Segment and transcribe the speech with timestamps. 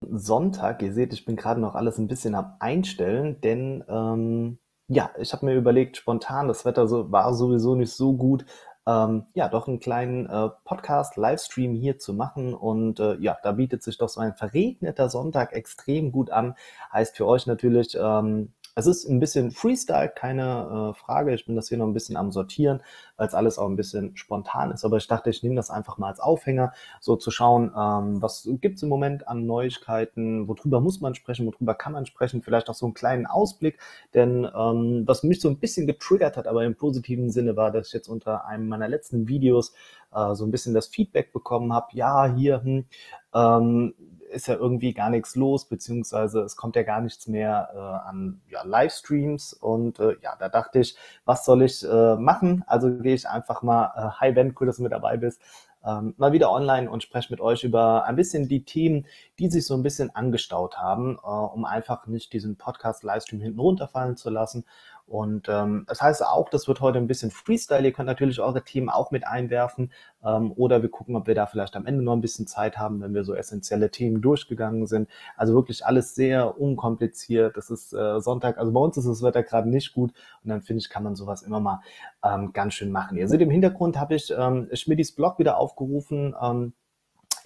[0.00, 0.82] Sonntag.
[0.82, 5.32] Ihr seht, ich bin gerade noch alles ein bisschen am Einstellen, denn ähm, ja, ich
[5.32, 8.44] habe mir überlegt, spontan, das Wetter so, war sowieso nicht so gut,
[8.86, 12.54] ähm, ja, doch einen kleinen äh, Podcast, Livestream hier zu machen.
[12.54, 16.54] Und äh, ja, da bietet sich doch so ein verregneter Sonntag extrem gut an.
[16.92, 21.32] Heißt für euch natürlich, ähm, es ist ein bisschen Freestyle, keine äh, Frage.
[21.32, 22.82] Ich bin das hier noch ein bisschen am Sortieren,
[23.16, 24.84] weil es alles auch ein bisschen spontan ist.
[24.84, 28.46] Aber ich dachte, ich nehme das einfach mal als Aufhänger, so zu schauen, ähm, was
[28.60, 32.74] gibt's im Moment an Neuigkeiten, worüber muss man sprechen, worüber kann man sprechen, vielleicht auch
[32.74, 33.78] so einen kleinen Ausblick.
[34.12, 37.86] Denn ähm, was mich so ein bisschen getriggert hat, aber im positiven Sinne war, dass
[37.86, 39.72] ich jetzt unter einem meiner letzten Videos
[40.14, 42.84] äh, so ein bisschen das Feedback bekommen habe, ja, hier, hm,
[43.34, 43.94] ähm,
[44.30, 48.40] ist ja irgendwie gar nichts los, beziehungsweise es kommt ja gar nichts mehr äh, an
[48.50, 49.52] ja, Livestreams.
[49.52, 52.64] Und äh, ja, da dachte ich, was soll ich äh, machen?
[52.66, 55.40] Also gehe ich einfach mal, äh, hi Ben, cool, dass du mit dabei bist,
[55.84, 59.06] ähm, mal wieder online und spreche mit euch über ein bisschen die Themen,
[59.38, 64.16] die sich so ein bisschen angestaut haben, äh, um einfach nicht diesen Podcast-Livestream hinten runterfallen
[64.16, 64.64] zu lassen
[65.06, 67.84] und ähm, das heißt auch, das wird heute ein bisschen Freestyle.
[67.84, 69.92] Ihr könnt natürlich eure Themen auch mit einwerfen
[70.24, 73.00] ähm, oder wir gucken, ob wir da vielleicht am Ende noch ein bisschen Zeit haben,
[73.00, 75.08] wenn wir so essentielle Themen durchgegangen sind.
[75.36, 77.56] Also wirklich alles sehr unkompliziert.
[77.56, 80.12] Das ist äh, Sonntag, also bei uns ist das Wetter gerade nicht gut
[80.42, 81.82] und dann finde ich, kann man sowas immer mal
[82.24, 83.16] ähm, ganz schön machen.
[83.16, 86.34] Ihr seht im Hintergrund habe ich ähm, Schmidis Blog wieder aufgerufen.
[86.42, 86.72] Ähm,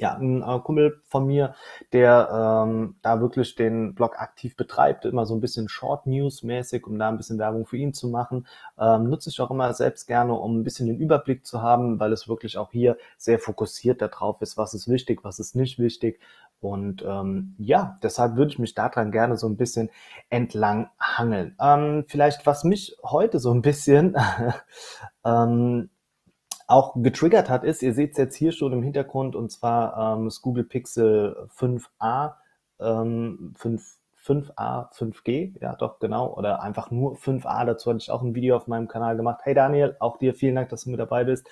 [0.01, 1.55] ja, ein äh, Kumpel von mir,
[1.93, 6.87] der ähm, da wirklich den Blog aktiv betreibt, immer so ein bisschen Short News mäßig,
[6.87, 8.47] um da ein bisschen Werbung für ihn zu machen.
[8.79, 12.13] Ähm, nutze ich auch immer selbst gerne, um ein bisschen den Überblick zu haben, weil
[12.13, 16.19] es wirklich auch hier sehr fokussiert darauf ist, was ist wichtig, was ist nicht wichtig.
[16.61, 19.91] Und ähm, ja, deshalb würde ich mich daran gerne so ein bisschen
[20.31, 21.57] entlang hangeln.
[21.61, 24.17] Ähm, vielleicht, was mich heute so ein bisschen
[25.25, 25.91] ähm,
[26.71, 30.27] auch getriggert hat, ist, ihr seht es jetzt hier schon im Hintergrund, und zwar ähm,
[30.27, 32.35] das Google Pixel 5a,
[32.79, 38.23] ähm, 5, 5a, 5G, ja doch, genau, oder einfach nur 5a, dazu hatte ich auch
[38.23, 39.41] ein Video auf meinem Kanal gemacht.
[39.43, 41.49] Hey Daniel, auch dir vielen Dank, dass du mit dabei bist.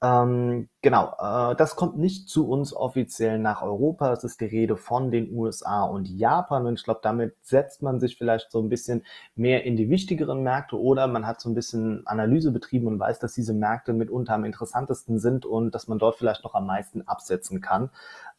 [0.00, 4.12] Ähm, genau, äh, das kommt nicht zu uns offiziell nach Europa.
[4.12, 6.66] Es ist die Rede von den USA und Japan.
[6.66, 9.04] Und ich glaube, damit setzt man sich vielleicht so ein bisschen
[9.34, 13.18] mehr in die wichtigeren Märkte oder man hat so ein bisschen Analyse betrieben und weiß,
[13.18, 17.02] dass diese Märkte mitunter am interessantesten sind und dass man dort vielleicht noch am meisten
[17.02, 17.90] absetzen kann.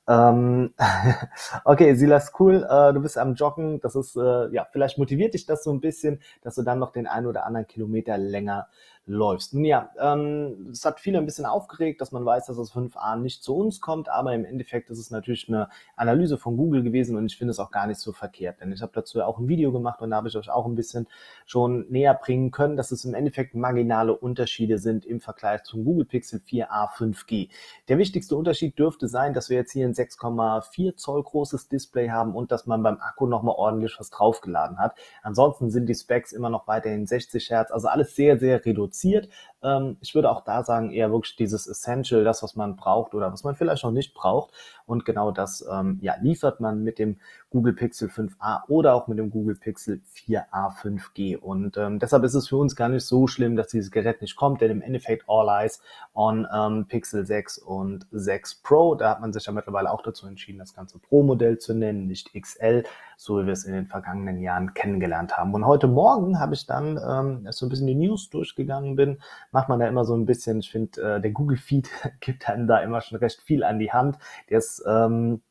[0.07, 0.73] Ähm,
[1.65, 3.79] okay, Silas, cool, äh, du bist am Joggen.
[3.81, 6.91] Das ist, äh, ja, vielleicht motiviert dich das so ein bisschen, dass du dann noch
[6.91, 8.67] den einen oder anderen Kilometer länger
[9.09, 9.55] läufst.
[9.55, 13.17] Nun ja, ähm, es hat viele ein bisschen aufgeregt, dass man weiß, dass das 5a
[13.17, 17.17] nicht zu uns kommt, aber im Endeffekt ist es natürlich eine Analyse von Google gewesen
[17.17, 19.39] und ich finde es auch gar nicht so verkehrt, denn ich habe dazu ja auch
[19.39, 21.07] ein Video gemacht und da habe ich euch auch ein bisschen
[21.47, 26.05] schon näher bringen können, dass es im Endeffekt marginale Unterschiede sind im Vergleich zum Google
[26.05, 27.49] Pixel 4a 5G.
[27.87, 32.35] Der wichtigste Unterschied dürfte sein, dass wir jetzt hier ein 6,4 Zoll großes Display haben
[32.35, 34.93] und dass man beim Akku nochmal ordentlich was draufgeladen hat.
[35.23, 39.29] Ansonsten sind die Specs immer noch weiterhin 60 Hertz, also alles sehr, sehr reduziert reduziert.
[39.61, 43.31] Ähm, ich würde auch da sagen, eher wirklich dieses Essential, das, was man braucht oder
[43.31, 44.53] was man vielleicht noch nicht braucht.
[44.85, 47.19] Und genau das ähm, ja, liefert man mit dem
[47.51, 51.35] Google Pixel 5a oder auch mit dem Google Pixel 4a 5G.
[51.35, 54.35] Und ähm, deshalb ist es für uns gar nicht so schlimm, dass dieses Gerät nicht
[54.35, 55.81] kommt, denn im Endeffekt all eyes
[56.13, 58.93] on ähm, Pixel 6 und 6 Pro.
[58.93, 62.33] Da hat man sich ja mittlerweile auch dazu entschieden, das ganze Pro-Modell zu nennen, nicht
[62.39, 62.83] XL,
[63.17, 65.53] so wie wir es in den vergangenen Jahren kennengelernt haben.
[65.55, 69.19] Und heute Morgen habe ich dann ähm, so ein bisschen die News durchgegangen bin,
[69.51, 71.89] macht man da immer so ein bisschen, ich finde, äh, der Google Feed
[72.19, 74.19] gibt einem da immer schon recht viel an die Hand.
[74.49, 75.41] Der ist ähm,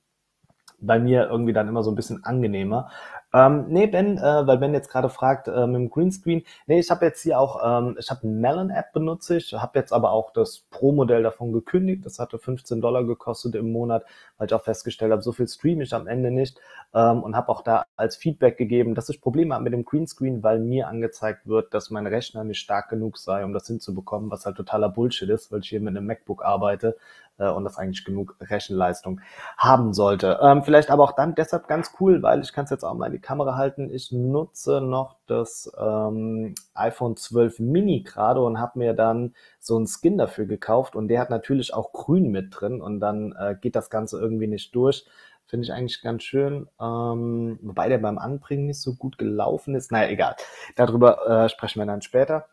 [0.80, 2.90] bei mir irgendwie dann immer so ein bisschen angenehmer.
[3.34, 6.42] Ähm, nee, Ben, äh, weil Ben jetzt gerade fragt äh, mit dem Greenscreen.
[6.66, 9.92] Nee, ich habe jetzt hier auch, ähm, ich habe eine Melon-App benutze ich, habe jetzt
[9.92, 12.06] aber auch das Pro-Modell davon gekündigt.
[12.06, 14.04] Das hatte 15 Dollar gekostet im Monat,
[14.38, 16.58] weil ich auch festgestellt habe, so viel streame ich am Ende nicht
[16.94, 20.42] ähm, und habe auch da als Feedback gegeben, dass ich Probleme habe mit dem Greenscreen,
[20.42, 24.46] weil mir angezeigt wird, dass mein Rechner nicht stark genug sei, um das hinzubekommen, was
[24.46, 26.96] halt totaler Bullshit ist, weil ich hier mit einem MacBook arbeite
[27.38, 29.20] äh, und das eigentlich genug Rechenleistung
[29.56, 30.38] haben sollte.
[30.42, 33.06] Ähm, vielleicht aber auch dann deshalb ganz cool, weil ich kann es jetzt auch mal
[33.06, 33.90] in Kamera halten.
[33.90, 39.86] Ich nutze noch das ähm, iPhone 12 Mini gerade und habe mir dann so einen
[39.86, 43.76] Skin dafür gekauft und der hat natürlich auch grün mit drin und dann äh, geht
[43.76, 45.06] das Ganze irgendwie nicht durch.
[45.46, 46.68] Finde ich eigentlich ganz schön.
[46.78, 49.90] Ähm, wobei der beim Anbringen nicht so gut gelaufen ist.
[49.90, 50.36] Naja, egal.
[50.76, 52.46] Darüber äh, sprechen wir dann später.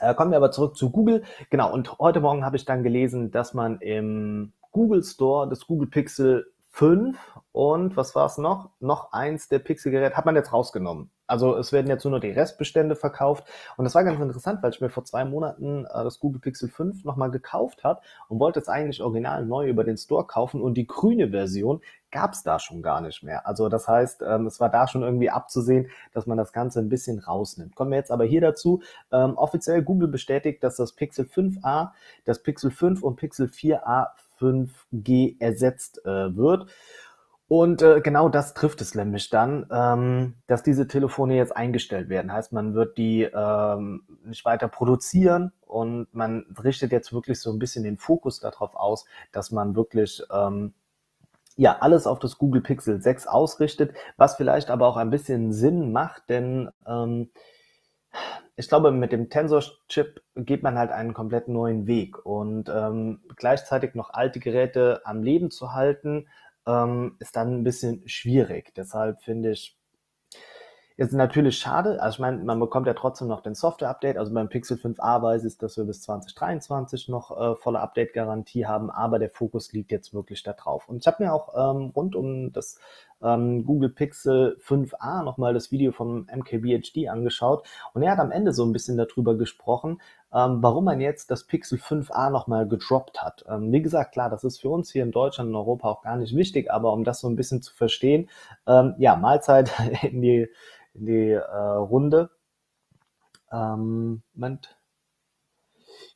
[0.00, 1.22] Äh, kommen wir aber zurück zu Google.
[1.48, 5.88] Genau, und heute Morgen habe ich dann gelesen, dass man im Google Store das Google
[5.88, 7.18] Pixel 5
[7.52, 8.70] und was war es noch?
[8.78, 11.10] Noch eins der Pixel-Geräte hat man jetzt rausgenommen.
[11.26, 13.44] Also es werden jetzt nur noch die Restbestände verkauft.
[13.76, 16.68] Und das war ganz interessant, weil ich mir vor zwei Monaten äh, das Google Pixel
[16.68, 20.60] 5 nochmal gekauft habe und wollte es eigentlich original neu über den Store kaufen.
[20.60, 21.80] Und die grüne Version
[22.12, 23.46] gab es da schon gar nicht mehr.
[23.46, 26.88] Also das heißt, ähm, es war da schon irgendwie abzusehen, dass man das Ganze ein
[26.88, 27.74] bisschen rausnimmt.
[27.74, 28.82] Kommen wir jetzt aber hier dazu.
[29.12, 31.90] Ähm, offiziell Google bestätigt, dass das Pixel 5a,
[32.24, 34.08] das Pixel 5 und Pixel 4a
[34.40, 36.66] 5G ersetzt äh, wird.
[37.50, 42.32] Und äh, genau das trifft es nämlich dann, ähm, dass diese Telefone jetzt eingestellt werden.
[42.32, 47.58] Heißt, man wird die ähm, nicht weiter produzieren und man richtet jetzt wirklich so ein
[47.58, 50.74] bisschen den Fokus darauf aus, dass man wirklich ähm,
[51.56, 55.90] ja alles auf das Google Pixel 6 ausrichtet, was vielleicht aber auch ein bisschen Sinn
[55.90, 57.30] macht, denn ähm,
[58.56, 63.94] ich glaube, mit dem Tensor-Chip geht man halt einen komplett neuen Weg und ähm, gleichzeitig
[63.94, 66.28] noch alte Geräte am Leben zu halten,
[66.66, 68.74] ähm, ist dann ein bisschen schwierig.
[68.74, 69.78] Deshalb finde ich,
[70.96, 72.02] ist natürlich schade.
[72.02, 74.18] Also ich meine, man bekommt ja trotzdem noch den Software-Update.
[74.18, 78.90] Also beim Pixel 5a weiß ich, dass wir bis 2023 noch äh, volle Update-Garantie haben,
[78.90, 80.86] aber der Fokus liegt jetzt wirklich da drauf.
[80.88, 82.78] Und ich habe mir auch ähm, rund um das
[83.22, 88.52] ähm, Google Pixel 5a nochmal das Video vom MKBHD angeschaut und er hat am Ende
[88.52, 90.00] so ein bisschen darüber gesprochen,
[90.32, 93.44] ähm, warum man jetzt das Pixel 5a nochmal gedroppt hat.
[93.48, 96.16] Ähm, wie gesagt, klar, das ist für uns hier in Deutschland und Europa auch gar
[96.16, 98.28] nicht wichtig, aber um das so ein bisschen zu verstehen,
[98.66, 99.72] ähm, ja, Mahlzeit
[100.02, 100.48] in die,
[100.94, 102.30] in die äh, Runde.
[103.52, 104.76] Ähm, Moment.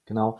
[0.06, 0.38] Genau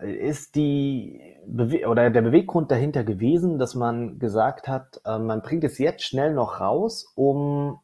[0.00, 5.64] ist die Bewe oder der Beweggrund dahinter gewesen, dass man gesagt hat, äh, man bringt
[5.64, 7.78] es jetzt schnell noch raus, um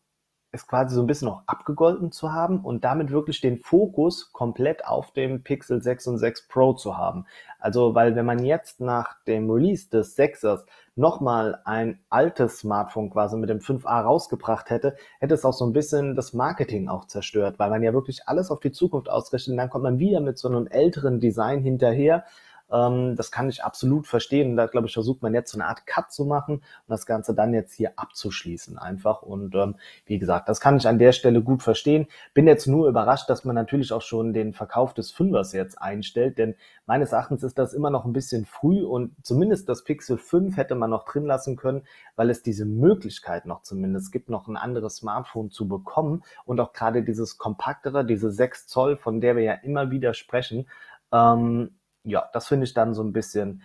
[0.54, 4.86] es quasi so ein bisschen noch abgegolten zu haben und damit wirklich den Fokus komplett
[4.86, 7.26] auf dem Pixel 6 und 6 Pro zu haben.
[7.58, 10.64] Also, weil wenn man jetzt nach dem Release des 6ers
[10.96, 15.72] nochmal ein altes Smartphone quasi mit dem 5a rausgebracht hätte, hätte es auch so ein
[15.72, 19.56] bisschen das Marketing auch zerstört, weil man ja wirklich alles auf die Zukunft ausrichtet und
[19.56, 22.24] dann kommt man wieder mit so einem älteren Design hinterher
[22.70, 24.56] ähm, das kann ich absolut verstehen.
[24.56, 27.34] Da, glaube ich, versucht man jetzt so eine Art Cut zu machen und das Ganze
[27.34, 29.22] dann jetzt hier abzuschließen einfach.
[29.22, 29.76] Und ähm,
[30.06, 32.06] wie gesagt, das kann ich an der Stelle gut verstehen.
[32.32, 36.38] Bin jetzt nur überrascht, dass man natürlich auch schon den Verkauf des Fünfers jetzt einstellt,
[36.38, 36.54] denn
[36.86, 40.74] meines Erachtens ist das immer noch ein bisschen früh und zumindest das Pixel 5 hätte
[40.74, 41.82] man noch drin lassen können,
[42.16, 46.72] weil es diese Möglichkeit noch zumindest gibt, noch ein anderes Smartphone zu bekommen und auch
[46.72, 50.68] gerade dieses kompaktere, diese 6 Zoll, von der wir ja immer wieder sprechen,
[51.12, 51.70] ähm,
[52.04, 53.62] ja, das finde ich dann so ein bisschen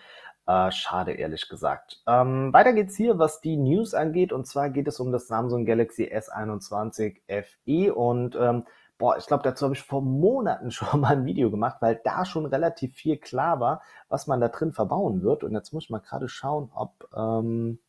[0.47, 2.01] äh, schade, ehrlich gesagt.
[2.07, 4.33] Ähm, weiter geht's hier, was die News angeht.
[4.33, 7.93] Und zwar geht es um das Samsung Galaxy S21 FE.
[7.93, 8.65] Und ähm,
[8.97, 12.25] boah, ich glaube, dazu habe ich vor Monaten schon mal ein Video gemacht, weil da
[12.25, 15.43] schon relativ viel klar war, was man da drin verbauen wird.
[15.43, 17.79] Und jetzt muss ich mal gerade schauen, ob ähm,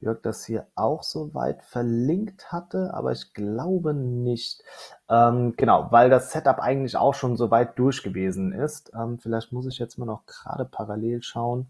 [0.00, 4.62] Jörg das hier auch soweit verlinkt hatte, aber ich glaube nicht.
[5.08, 8.92] Ähm, genau, weil das Setup eigentlich auch schon soweit durch gewesen ist.
[8.94, 11.68] Ähm, vielleicht muss ich jetzt mal noch gerade parallel schauen.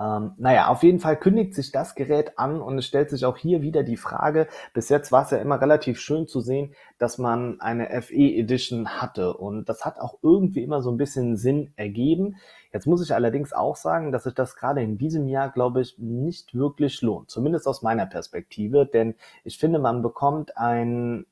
[0.00, 3.36] Ähm, naja, auf jeden Fall kündigt sich das Gerät an und es stellt sich auch
[3.36, 7.18] hier wieder die Frage, bis jetzt war es ja immer relativ schön zu sehen, dass
[7.18, 11.74] man eine FE Edition hatte und das hat auch irgendwie immer so ein bisschen Sinn
[11.76, 12.36] ergeben.
[12.72, 15.98] Jetzt muss ich allerdings auch sagen, dass sich das gerade in diesem Jahr, glaube ich,
[15.98, 19.14] nicht wirklich lohnt, zumindest aus meiner Perspektive, denn
[19.44, 21.26] ich finde, man bekommt ein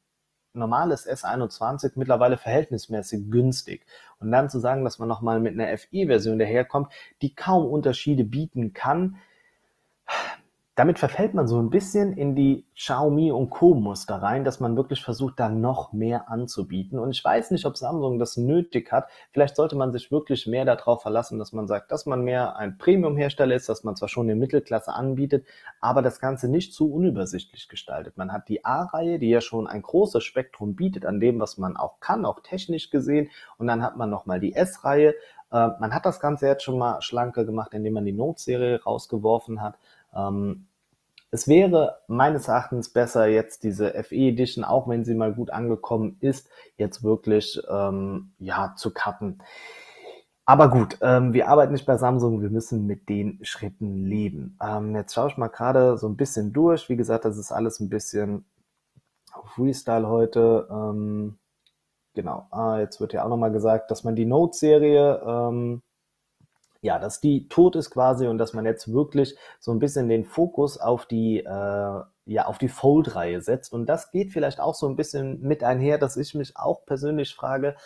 [0.52, 3.86] normales S21 mittlerweile verhältnismäßig günstig.
[4.18, 6.92] Und dann zu sagen, dass man nochmal mit einer FE-Version daherkommt,
[7.22, 9.16] die kaum Unterschiede bieten kann,
[10.78, 13.74] damit verfällt man so ein bisschen in die Xiaomi und Co.
[13.74, 17.00] Muster rein, dass man wirklich versucht, da noch mehr anzubieten.
[17.00, 19.08] Und ich weiß nicht, ob Samsung das nötig hat.
[19.32, 22.78] Vielleicht sollte man sich wirklich mehr darauf verlassen, dass man sagt, dass man mehr ein
[22.78, 25.44] Premium-Hersteller ist, dass man zwar schon eine Mittelklasse anbietet,
[25.80, 28.16] aber das Ganze nicht zu unübersichtlich gestaltet.
[28.16, 31.76] Man hat die A-Reihe, die ja schon ein großes Spektrum bietet an dem, was man
[31.76, 33.30] auch kann, auch technisch gesehen.
[33.56, 35.08] Und dann hat man nochmal die S-Reihe.
[35.50, 39.60] Äh, man hat das Ganze jetzt schon mal schlanker gemacht, indem man die Note-Serie rausgeworfen
[39.60, 39.76] hat.
[40.14, 40.67] Ähm,
[41.30, 46.16] es wäre meines Erachtens besser, jetzt diese FE Edition, auch wenn sie mal gut angekommen
[46.20, 49.42] ist, jetzt wirklich ähm, ja zu cutten.
[50.46, 54.56] Aber gut, ähm, wir arbeiten nicht bei Samsung, wir müssen mit den Schritten leben.
[54.62, 56.88] Ähm, jetzt schaue ich mal gerade so ein bisschen durch.
[56.88, 58.46] Wie gesagt, das ist alles ein bisschen
[59.54, 60.66] Freestyle heute.
[60.70, 61.38] Ähm,
[62.14, 65.82] genau, ah, jetzt wird ja auch nochmal gesagt, dass man die Note-Serie ähm,
[66.80, 70.24] ja, dass die tot ist quasi und dass man jetzt wirklich so ein bisschen den
[70.24, 71.44] Fokus auf die, äh,
[72.26, 73.72] ja, auf die Fold-Reihe setzt.
[73.72, 77.34] Und das geht vielleicht auch so ein bisschen mit einher, dass ich mich auch persönlich
[77.34, 77.76] frage,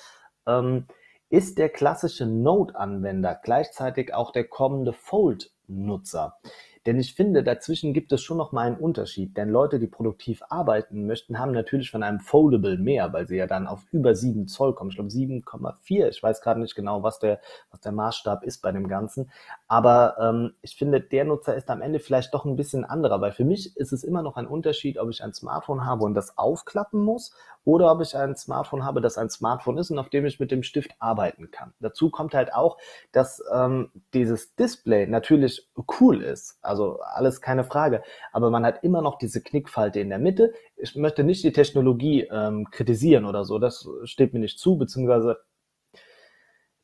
[0.47, 0.87] ähm,
[1.31, 6.37] ist der klassische Note-Anwender gleichzeitig auch der kommende Fold Nutzer.
[6.87, 9.37] Denn ich finde, dazwischen gibt es schon noch mal einen Unterschied.
[9.37, 13.47] Denn Leute, die produktiv arbeiten möchten, haben natürlich von einem Foldable mehr, weil sie ja
[13.47, 14.91] dann auf über 7 Zoll kommen.
[14.91, 16.09] Ich glaube 7,4.
[16.09, 19.31] Ich weiß gerade nicht genau, was der, was der Maßstab ist bei dem Ganzen.
[19.69, 23.33] Aber ähm, ich finde, der Nutzer ist am Ende vielleicht doch ein bisschen anderer, weil
[23.33, 26.37] für mich ist es immer noch ein Unterschied, ob ich ein Smartphone habe und das
[26.37, 27.33] aufklappen muss
[27.65, 30.51] oder ob ich ein Smartphone habe, das ein Smartphone ist und auf dem ich mit
[30.51, 31.73] dem Stift arbeiten kann.
[31.81, 32.79] Dazu kommt halt auch,
[33.13, 35.69] dass ähm, dieses Display natürlich
[36.01, 36.59] cool ist.
[36.63, 38.03] Also alles keine Frage.
[38.33, 40.53] Aber man hat immer noch diese Knickfalte in der Mitte.
[40.77, 43.59] Ich möchte nicht die Technologie ähm, kritisieren oder so.
[43.59, 45.39] Das steht mir nicht zu, beziehungsweise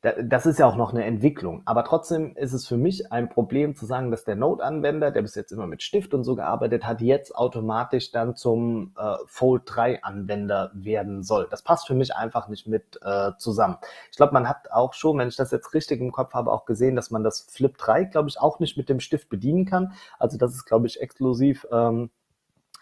[0.01, 1.61] das ist ja auch noch eine Entwicklung.
[1.65, 5.35] Aber trotzdem ist es für mich ein Problem zu sagen, dass der Node-Anwender, der bis
[5.35, 10.71] jetzt immer mit Stift und so gearbeitet hat, jetzt automatisch dann zum äh, Fold 3-Anwender
[10.73, 11.47] werden soll.
[11.51, 13.77] Das passt für mich einfach nicht mit äh, zusammen.
[14.09, 16.63] Ich glaube, man hat auch schon, wenn ich das jetzt richtig im Kopf habe, auch
[16.63, 19.91] gesehen, dass man das Flip 3, glaube ich, auch nicht mit dem Stift bedienen kann.
[20.17, 22.09] Also das ist, glaube ich, exklusiv ähm,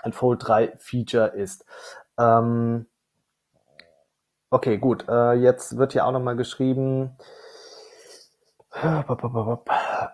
[0.03, 1.65] ein Fold 3-Feature ist.
[2.19, 2.85] Ähm,
[4.49, 5.05] Okay, gut.
[5.09, 7.17] Äh, jetzt wird hier auch nochmal geschrieben.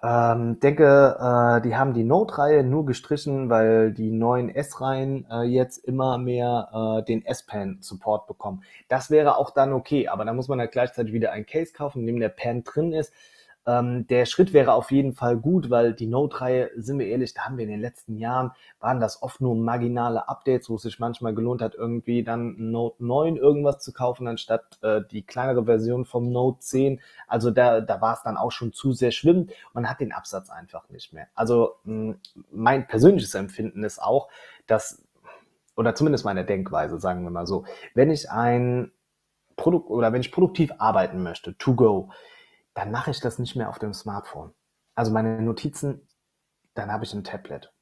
[0.03, 5.77] Ähm, denke, äh, die haben die Note-Reihe nur gestrichen, weil die neuen S-Reihen äh, jetzt
[5.79, 8.63] immer mehr äh, den S-Pen-Support bekommen.
[8.87, 11.99] Das wäre auch dann okay, aber da muss man halt gleichzeitig wieder ein Case kaufen,
[12.01, 13.13] in dem der Pen drin ist.
[13.65, 17.43] Ähm, der Schritt wäre auf jeden Fall gut, weil die Note-Reihe, sind wir ehrlich, da
[17.43, 20.99] haben wir in den letzten Jahren, waren das oft nur marginale Updates, wo es sich
[20.99, 26.03] manchmal gelohnt hat, irgendwie dann Note 9 irgendwas zu kaufen, anstatt äh, die kleinere Version
[26.05, 26.99] vom Note 10.
[27.27, 29.47] Also da, da war es dann auch schon zu sehr schlimm.
[29.73, 31.27] Man hat den Absatz einfach nicht mehr.
[31.33, 32.15] Also mh,
[32.51, 34.27] mein persönliches Empfinden ist auch,
[34.67, 35.01] dass,
[35.77, 38.91] oder zumindest meine Denkweise, sagen wir mal so, wenn ich ein
[39.55, 42.09] Produkt oder wenn ich produktiv arbeiten möchte, to go,
[42.73, 44.53] dann mache ich das nicht mehr auf dem Smartphone.
[44.95, 46.07] Also meine Notizen,
[46.73, 47.73] dann habe ich ein Tablet.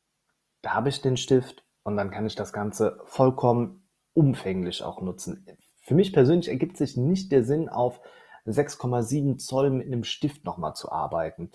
[0.62, 5.46] Da habe ich den Stift und dann kann ich das Ganze vollkommen umfänglich auch nutzen.
[5.82, 8.02] Für mich persönlich ergibt sich nicht der Sinn, auf
[8.46, 11.52] 6,7 Zoll mit einem Stift nochmal zu arbeiten.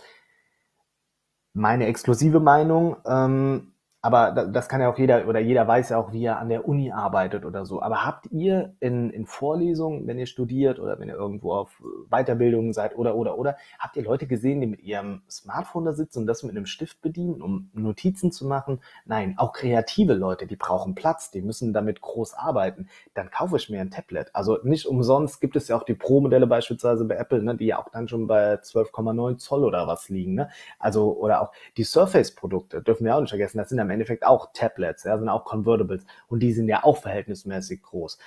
[1.53, 3.76] Meine exklusive Meinung, ähm,
[4.07, 6.69] aber das kann ja auch jeder oder jeder weiß ja auch, wie er an der
[6.69, 7.83] Uni arbeitet oder so.
[7.83, 12.73] Aber habt ihr in, in Vorlesungen, wenn ihr studiert oder wenn ihr irgendwo auf Weiterbildungen
[12.73, 16.29] seid oder oder oder, habt ihr Leute gesehen, die mit ihrem Smartphone da sitzen und
[16.29, 18.79] das mit einem Stift bedienen, um Notizen zu machen?
[19.07, 22.89] Nein, auch kreative Leute, die brauchen Platz, die müssen damit groß arbeiten.
[23.15, 24.31] Dann kaufe ich mir ein Tablet.
[24.37, 27.81] Also nicht umsonst gibt es ja auch die Pro-Modelle beispielsweise bei Apple, ne, die ja
[27.81, 30.35] auch dann schon bei 12,9 Zoll oder was liegen.
[30.35, 30.49] Ne?
[30.79, 33.59] Also oder auch die Surface-Produkte dürfen wir auch nicht vergessen.
[33.59, 36.99] Das sind am Endeffekt auch Tablets, ja, sind auch Convertibles und die sind ja auch
[36.99, 38.19] verhältnismäßig groß.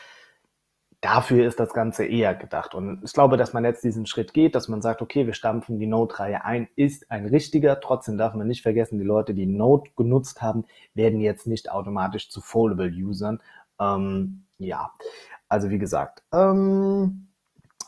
[1.01, 2.75] Dafür ist das Ganze eher gedacht.
[2.75, 5.79] Und ich glaube, dass man jetzt diesen Schritt geht, dass man sagt, okay, wir stampfen
[5.79, 7.79] die Note-Reihe ein, ist ein richtiger.
[7.79, 12.29] Trotzdem darf man nicht vergessen, die Leute, die Note genutzt haben, werden jetzt nicht automatisch
[12.29, 13.41] zu Foldable-Usern.
[13.79, 14.91] Ähm, ja,
[15.47, 17.29] also wie gesagt, ähm,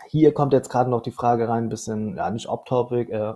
[0.08, 3.34] hier kommt jetzt gerade noch die Frage rein, ein bisschen, ja, nicht off-topic, äh,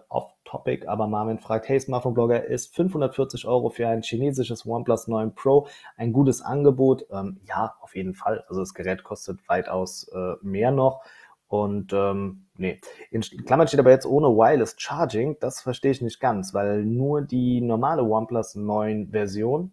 [0.56, 5.68] off-topic, aber Marvin fragt, hey, Smartphone-Blogger, ist 540 Euro für ein chinesisches OnePlus 9 Pro
[5.98, 7.06] ein gutes Angebot?
[7.12, 8.44] Ähm, ja, auf jeden Fall.
[8.48, 11.04] Also das Gerät kostet weitaus äh, mehr noch.
[11.48, 12.82] Und ähm, nee,
[13.12, 15.38] in Klammern steht aber jetzt ohne Wireless Charging.
[15.40, 19.72] Das verstehe ich nicht ganz, weil nur die normale OnePlus 9 Version,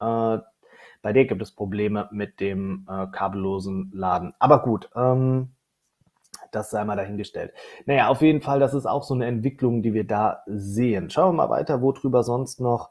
[0.00, 0.38] äh,
[1.00, 4.34] bei der gibt es Probleme mit dem äh, kabellosen Laden.
[4.38, 5.50] Aber gut, ähm,
[6.52, 7.52] das sei mal dahingestellt.
[7.86, 11.10] Naja, auf jeden Fall, das ist auch so eine Entwicklung, die wir da sehen.
[11.10, 12.90] Schauen wir mal weiter, worüber sonst noch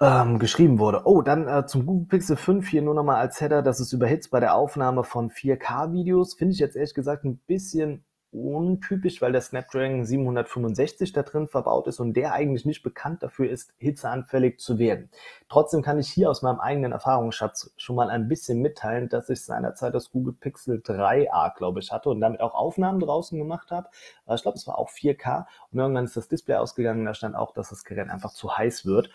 [0.00, 1.02] ähm, geschrieben wurde.
[1.04, 4.30] Oh, dann äh, zum Google Pixel 5 hier nur nochmal als Header, dass es überhitzt
[4.30, 6.34] bei der Aufnahme von 4K-Videos.
[6.34, 11.86] Finde ich jetzt ehrlich gesagt ein bisschen untypisch, weil der Snapdragon 765 da drin verbaut
[11.86, 15.08] ist und der eigentlich nicht bekannt dafür ist, hitzeanfällig zu werden.
[15.48, 19.44] Trotzdem kann ich hier aus meinem eigenen Erfahrungsschatz schon mal ein bisschen mitteilen, dass ich
[19.44, 23.88] seinerzeit das Google Pixel 3a, glaube ich, hatte und damit auch Aufnahmen draußen gemacht habe.
[24.34, 27.52] Ich glaube, es war auch 4K und irgendwann ist das Display ausgegangen, da stand auch,
[27.52, 29.10] dass das Gerät einfach zu heiß wird.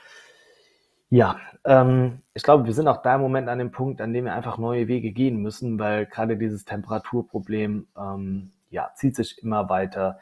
[1.11, 4.25] Ja, ähm, ich glaube, wir sind auch da im Moment an dem Punkt, an dem
[4.25, 9.69] wir einfach neue Wege gehen müssen, weil gerade dieses Temperaturproblem ähm, ja, zieht sich immer
[9.69, 10.19] weiter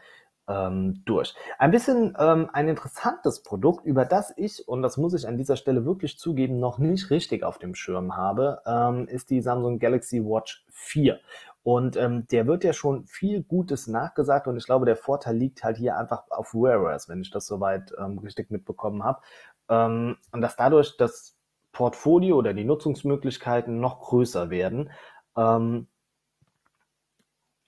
[0.47, 1.35] ähm, durch.
[1.59, 5.57] Ein bisschen ähm, ein interessantes Produkt, über das ich, und das muss ich an dieser
[5.57, 10.23] Stelle wirklich zugeben, noch nicht richtig auf dem Schirm habe, ähm, ist die Samsung Galaxy
[10.23, 11.19] Watch 4.
[11.63, 15.65] Und ähm, der wird ja schon viel Gutes nachgesagt und ich glaube, der Vorteil liegt
[15.65, 19.19] halt hier einfach auf Wearers, wenn ich das soweit ähm, richtig mitbekommen habe.
[19.67, 21.35] Ähm, und dass dadurch das
[21.73, 24.91] Portfolio oder die Nutzungsmöglichkeiten noch größer werden.
[25.35, 25.87] Ähm,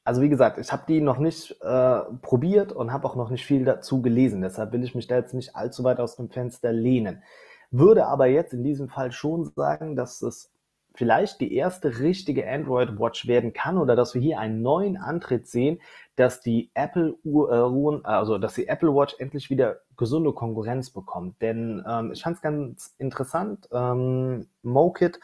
[0.10, 3.46] also wie gesagt, ich habe die noch nicht äh, probiert und habe auch noch nicht
[3.46, 4.42] viel dazu gelesen.
[4.42, 7.22] Deshalb will ich mich da jetzt nicht allzu weit aus dem Fenster lehnen.
[7.70, 10.51] Würde aber jetzt in diesem Fall schon sagen, dass es
[10.96, 15.46] vielleicht die erste richtige Android Watch werden kann oder dass wir hier einen neuen Antritt
[15.46, 15.80] sehen,
[16.16, 21.39] dass die Apple Uhr, äh, also dass die Apple Watch endlich wieder gesunde Konkurrenz bekommt.
[21.39, 23.70] Denn ähm, ich fand es ganz interessant.
[23.72, 25.20] Ähm, MoKit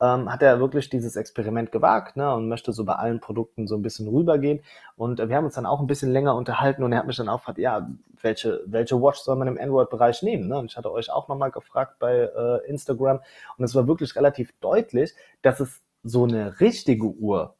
[0.00, 3.76] ähm, hat er wirklich dieses Experiment gewagt ne, und möchte so bei allen Produkten so
[3.76, 4.60] ein bisschen rübergehen.
[4.96, 7.16] Und äh, wir haben uns dann auch ein bisschen länger unterhalten und er hat mich
[7.16, 7.88] dann auch gefragt, ja,
[8.20, 10.48] welche, welche Watch soll man im Android-Bereich nehmen?
[10.48, 10.58] Ne?
[10.58, 13.20] Und ich hatte euch auch nochmal gefragt bei äh, Instagram
[13.56, 17.54] und es war wirklich relativ deutlich, dass es so eine richtige Uhr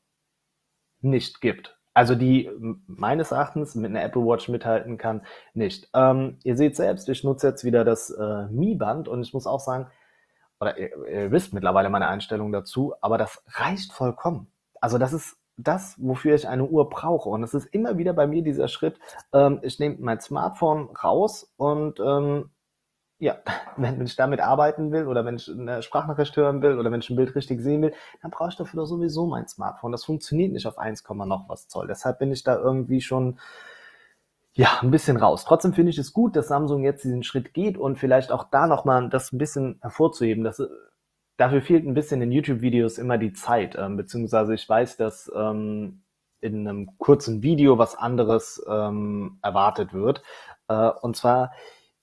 [1.01, 1.77] nicht gibt.
[1.95, 2.51] Also die
[2.87, 5.23] meines Erachtens mit einer Apple Watch mithalten kann,
[5.55, 5.89] nicht.
[5.95, 9.61] Ähm, ihr seht selbst, ich nutze jetzt wieder das äh, Mi-Band und ich muss auch
[9.61, 9.87] sagen,
[10.61, 14.49] oder ihr, ihr wisst mittlerweile meine Einstellung dazu, aber das reicht vollkommen.
[14.81, 17.29] Also das ist das, wofür ich eine Uhr brauche.
[17.29, 18.99] Und es ist immer wieder bei mir dieser Schritt,
[19.33, 22.51] ähm, ich nehme mein Smartphone raus und ähm,
[23.19, 23.39] ja,
[23.77, 27.01] wenn, wenn ich damit arbeiten will oder wenn ich eine Sprachnachricht hören will oder wenn
[27.01, 29.93] ich ein Bild richtig sehen will, dann brauche ich dafür doch sowieso mein Smartphone.
[29.93, 31.87] Das funktioniert nicht auf 1, noch was Zoll.
[31.87, 33.39] Deshalb bin ich da irgendwie schon
[34.57, 35.45] ja, ein bisschen raus.
[35.45, 38.67] Trotzdem finde ich es gut, dass Samsung jetzt diesen Schritt geht und vielleicht auch da
[38.67, 40.45] nochmal das ein bisschen hervorzuheben.
[40.45, 40.67] Dass, äh,
[41.37, 46.03] dafür fehlt ein bisschen in YouTube-Videos immer die Zeit, ähm, beziehungsweise ich weiß, dass ähm,
[46.41, 50.23] in einem kurzen Video was anderes ähm, erwartet wird.
[50.69, 51.53] Äh, und zwar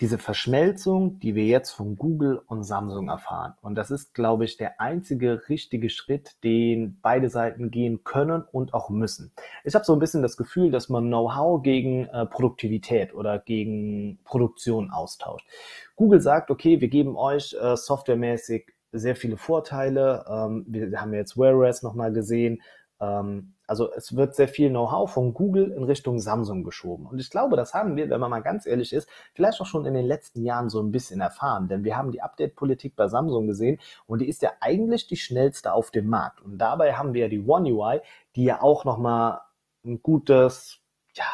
[0.04, 3.54] diese Verschmelzung, die wir jetzt von Google und Samsung erfahren.
[3.62, 8.74] Und das ist, glaube ich, der einzige richtige Schritt, den beide Seiten gehen können und
[8.74, 9.32] auch müssen.
[9.64, 14.20] Ich habe so ein bisschen das Gefühl, dass man Know-how gegen äh, Produktivität oder gegen
[14.26, 15.48] Produktion austauscht.
[15.96, 20.26] Google sagt, okay, wir geben euch äh, softwaremäßig sehr viele Vorteile.
[20.30, 22.62] Ähm, wir haben jetzt Wear OS nochmal gesehen.
[23.04, 27.06] Ähm, also es wird sehr viel Know-how von Google in Richtung Samsung geschoben.
[27.08, 29.86] Und ich glaube, das haben wir, wenn man mal ganz ehrlich ist, vielleicht auch schon
[29.86, 31.68] in den letzten Jahren so ein bisschen erfahren.
[31.68, 35.74] Denn wir haben die Update-Politik bei Samsung gesehen und die ist ja eigentlich die schnellste
[35.74, 36.42] auf dem Markt.
[36.42, 38.02] Und dabei haben wir ja die One UI,
[38.36, 39.42] die ja auch nochmal
[39.86, 40.80] ein gutes,
[41.16, 41.26] ja,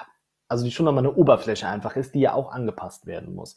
[0.47, 3.55] also die schon nochmal eine Oberfläche einfach ist, die ja auch angepasst werden muss.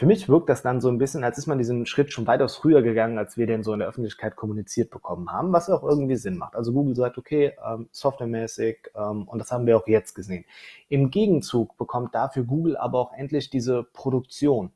[0.00, 2.56] Für mich wirkt das dann so ein bisschen, als ist man diesen Schritt schon weitaus
[2.56, 6.16] früher gegangen, als wir den so in der Öffentlichkeit kommuniziert bekommen haben, was auch irgendwie
[6.16, 6.56] Sinn macht.
[6.56, 10.46] Also Google sagt, okay, ähm, softwaremäßig, ähm, und das haben wir auch jetzt gesehen.
[10.88, 14.72] Im Gegenzug bekommt dafür Google aber auch endlich diese Produktion.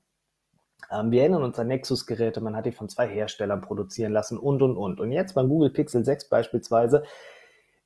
[0.91, 4.61] Ähm, wir erinnern uns an Nexus-Geräte, man hat die von zwei Herstellern produzieren lassen und,
[4.61, 5.01] und, und.
[5.01, 7.03] Und jetzt beim Google Pixel 6 beispielsweise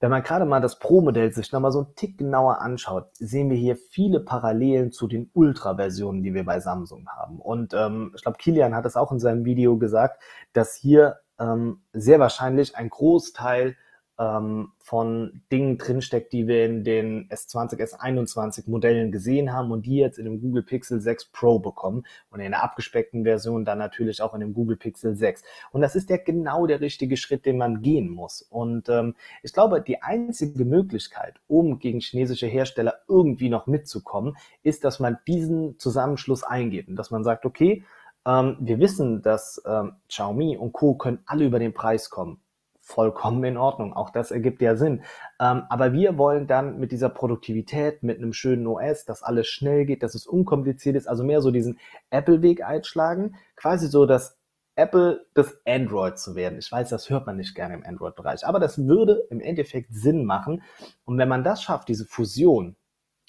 [0.01, 3.57] wenn man gerade mal das Pro-Modell sich nochmal so einen Tick genauer anschaut, sehen wir
[3.57, 7.41] hier viele Parallelen zu den Ultra-Versionen, die wir bei Samsung haben.
[7.41, 11.83] Und ähm, ich glaube, Kilian hat es auch in seinem Video gesagt, dass hier ähm,
[11.93, 13.77] sehr wahrscheinlich ein Großteil
[14.19, 19.97] ähm, von Dingen drinsteckt, die wir in den S20, S21 Modellen gesehen haben und die
[19.97, 24.21] jetzt in dem Google Pixel 6 Pro bekommen und in der abgespeckten Version dann natürlich
[24.21, 25.43] auch in dem Google Pixel 6.
[25.71, 28.43] Und das ist ja genau der richtige Schritt, den man gehen muss.
[28.43, 34.85] Und ähm, ich glaube, die einzige Möglichkeit, um gegen chinesische Hersteller irgendwie noch mitzukommen, ist,
[34.85, 37.85] dass man diesen Zusammenschluss eingeht und dass man sagt, okay,
[38.27, 40.95] ähm, wir wissen, dass ähm, Xiaomi und Co.
[40.95, 42.41] können alle über den Preis kommen
[42.89, 43.93] vollkommen in Ordnung.
[43.93, 45.03] Auch das ergibt ja Sinn.
[45.39, 49.85] Ähm, aber wir wollen dann mit dieser Produktivität, mit einem schönen OS, dass alles schnell
[49.85, 51.79] geht, dass es unkompliziert ist, also mehr so diesen
[52.11, 54.39] Apple-Weg einschlagen, quasi so das
[54.75, 56.59] Apple des Android zu werden.
[56.59, 60.25] Ich weiß, das hört man nicht gerne im Android-Bereich, aber das würde im Endeffekt Sinn
[60.25, 60.63] machen.
[61.05, 62.77] Und wenn man das schafft, diese Fusion,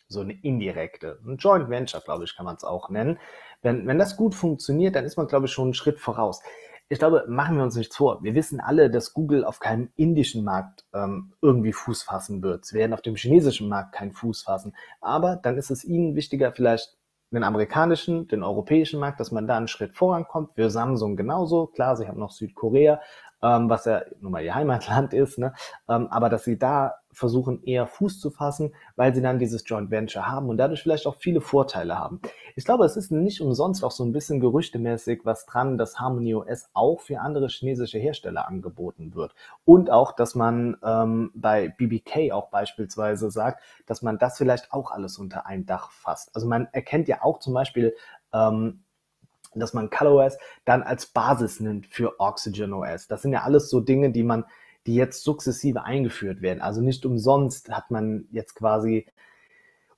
[0.08, 3.20] so eine indirekte, ein Joint Venture, glaube ich, kann man es auch nennen,
[3.62, 6.42] wenn, wenn das gut funktioniert, dann ist man, glaube ich, schon einen Schritt voraus
[6.92, 8.24] ich glaube, machen wir uns nichts vor.
[8.24, 12.66] Wir wissen alle, dass Google auf keinem indischen Markt ähm, irgendwie Fuß fassen wird.
[12.66, 14.76] Sie werden auf dem chinesischen Markt keinen Fuß fassen.
[15.00, 16.98] Aber dann ist es ihnen wichtiger, vielleicht
[17.32, 20.56] den amerikanischen, den europäischen Markt, dass man da einen Schritt vorankommt.
[20.56, 21.68] Für Samsung genauso.
[21.68, 23.00] Klar, sie haben noch Südkorea,
[23.42, 25.54] ähm, was ja nun mal ihr Heimatland ist, ne?
[25.88, 29.92] Ähm, aber dass sie da versuchen, eher Fuß zu fassen, weil sie dann dieses Joint
[29.92, 32.22] Venture haben und dadurch vielleicht auch viele Vorteile haben.
[32.56, 36.36] Ich glaube, es ist nicht umsonst auch so ein bisschen gerüchtemäßig was dran, dass Harmony
[36.36, 39.34] OS auch für andere chinesische Hersteller angeboten wird.
[39.66, 44.92] Und auch, dass man ähm, bei BBK auch beispielsweise sagt, dass man das vielleicht auch
[44.92, 46.36] alles unter ein Dach fasst.
[46.36, 47.96] Also man erkennt ja auch zum Beispiel
[48.34, 48.84] ähm,
[49.56, 53.08] dass man ColorOS dann als Basis nimmt für OxygenOS.
[53.08, 54.46] Das sind ja alles so Dinge, die man,
[54.86, 56.62] die jetzt sukzessive eingeführt werden.
[56.62, 59.08] Also nicht umsonst hat man jetzt quasi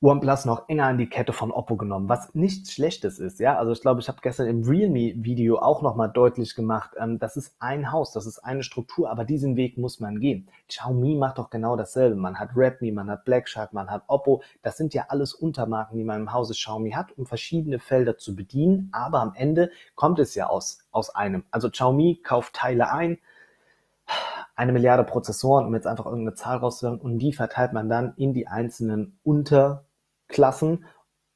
[0.03, 3.59] OnePlus noch enger an die Kette von Oppo genommen, was nichts Schlechtes ist, ja.
[3.59, 7.55] Also ich glaube, ich habe gestern im Realme-Video auch nochmal deutlich gemacht, ähm, das ist
[7.59, 10.47] ein Haus, das ist eine Struktur, aber diesen Weg muss man gehen.
[10.67, 12.15] Xiaomi macht doch genau dasselbe.
[12.15, 14.41] Man hat Redmi, man hat Black Shark, man hat Oppo.
[14.63, 18.35] Das sind ja alles Untermarken, die man im Hause Xiaomi hat, um verschiedene Felder zu
[18.35, 18.89] bedienen.
[18.93, 21.43] Aber am Ende kommt es ja aus, aus einem.
[21.51, 23.19] Also Xiaomi kauft Teile ein,
[24.55, 28.33] eine Milliarde Prozessoren, um jetzt einfach irgendeine Zahl rauszuhören, und die verteilt man dann in
[28.33, 29.85] die einzelnen Unter
[30.31, 30.85] Klassen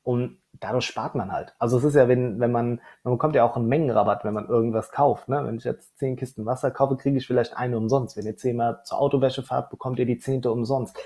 [0.03, 1.55] und dadurch spart man halt.
[1.59, 4.47] Also es ist ja, wenn, wenn man, man bekommt ja auch einen Mengenrabatt, wenn man
[4.47, 5.29] irgendwas kauft.
[5.29, 5.43] Ne?
[5.45, 8.17] Wenn ich jetzt zehn Kisten Wasser kaufe, kriege ich vielleicht eine umsonst.
[8.17, 10.97] Wenn ihr zehnmal zur Autowäsche fahrt, bekommt ihr die zehnte umsonst.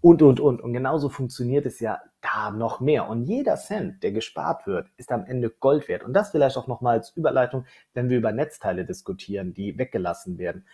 [0.00, 0.60] Und, und, und.
[0.60, 3.08] Und genauso funktioniert es ja da noch mehr.
[3.08, 6.04] Und jeder Cent, der gespart wird, ist am Ende Gold wert.
[6.04, 10.66] Und das vielleicht auch nochmal als Überleitung, wenn wir über Netzteile diskutieren, die weggelassen werden.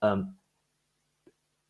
[0.00, 0.38] Ähm,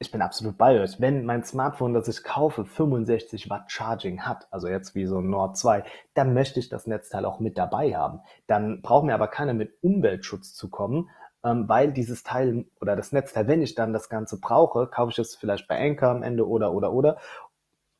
[0.00, 1.00] ich bin absolut bei euch.
[1.00, 5.28] Wenn mein Smartphone, das ich kaufe, 65 Watt Charging hat, also jetzt wie so ein
[5.28, 5.82] Nord 2,
[6.14, 8.20] dann möchte ich das Netzteil auch mit dabei haben.
[8.46, 11.10] Dann braucht mir aber keiner mit Umweltschutz zu kommen,
[11.44, 15.18] ähm, weil dieses Teil oder das Netzteil, wenn ich dann das Ganze brauche, kaufe ich
[15.18, 17.18] es vielleicht bei Anker am Ende oder, oder, oder.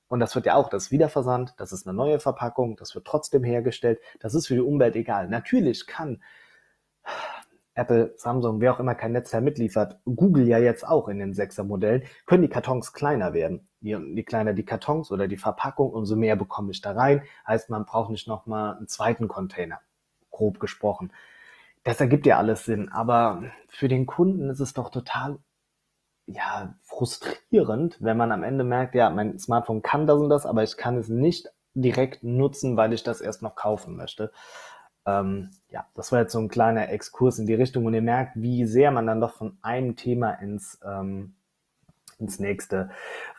[0.06, 3.42] Und das wird ja auch, das Wiederversand, das ist eine neue Verpackung, das wird trotzdem
[3.42, 4.00] hergestellt.
[4.20, 5.28] Das ist für die Umwelt egal.
[5.28, 6.22] Natürlich kann
[7.78, 11.62] Apple, Samsung, wer auch immer kein Netzteil mitliefert, Google ja jetzt auch in den 6er
[11.62, 13.68] Modellen, können die Kartons kleiner werden.
[13.80, 17.22] Je, je kleiner die Kartons oder die Verpackung, umso mehr bekomme ich da rein.
[17.46, 19.80] Heißt, man braucht nicht nochmal einen zweiten Container,
[20.30, 21.12] grob gesprochen.
[21.84, 25.38] Das ergibt ja alles Sinn, aber für den Kunden ist es doch total
[26.26, 30.62] ja, frustrierend, wenn man am Ende merkt, ja, mein Smartphone kann das und das, aber
[30.62, 34.32] ich kann es nicht direkt nutzen, weil ich das erst noch kaufen möchte.
[35.08, 38.32] Ähm, ja, das war jetzt so ein kleiner Exkurs in die Richtung und ihr merkt,
[38.36, 41.34] wie sehr man dann doch von einem Thema ins, ähm,
[42.18, 42.90] ins nächste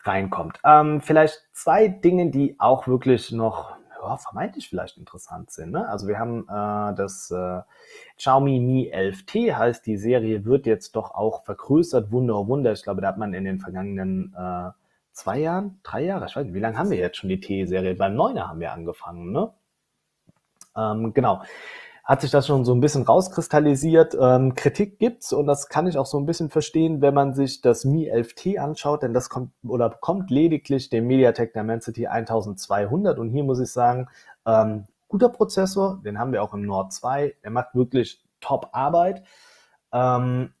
[0.04, 0.58] reinkommt.
[0.64, 5.72] Ähm, vielleicht zwei Dinge, die auch wirklich noch ja, vermeintlich vielleicht interessant sind.
[5.72, 5.88] Ne?
[5.88, 7.60] Also wir haben äh, das äh,
[8.16, 12.10] Xiaomi Mi 11T, heißt die Serie wird jetzt doch auch vergrößert.
[12.10, 12.72] Wunder, oh Wunder.
[12.72, 14.70] Ich glaube, da hat man in den vergangenen äh,
[15.12, 17.94] zwei Jahren, drei Jahre, ich weiß nicht, wie lange haben wir jetzt schon die T-Serie?
[17.94, 19.52] Beim Neuner haben wir angefangen, ne?
[20.76, 21.42] Ähm, genau.
[22.04, 24.16] Hat sich das schon so ein bisschen rauskristallisiert.
[24.20, 27.60] Ähm, Kritik gibt's und das kann ich auch so ein bisschen verstehen, wenn man sich
[27.60, 33.30] das Mi 11T anschaut, denn das kommt oder bekommt lediglich den MediaTek Dimensity 1200 und
[33.30, 34.08] hier muss ich sagen,
[34.46, 39.22] ähm, guter Prozessor, den haben wir auch im Nord 2, der macht wirklich top Arbeit.
[39.92, 40.52] Ähm,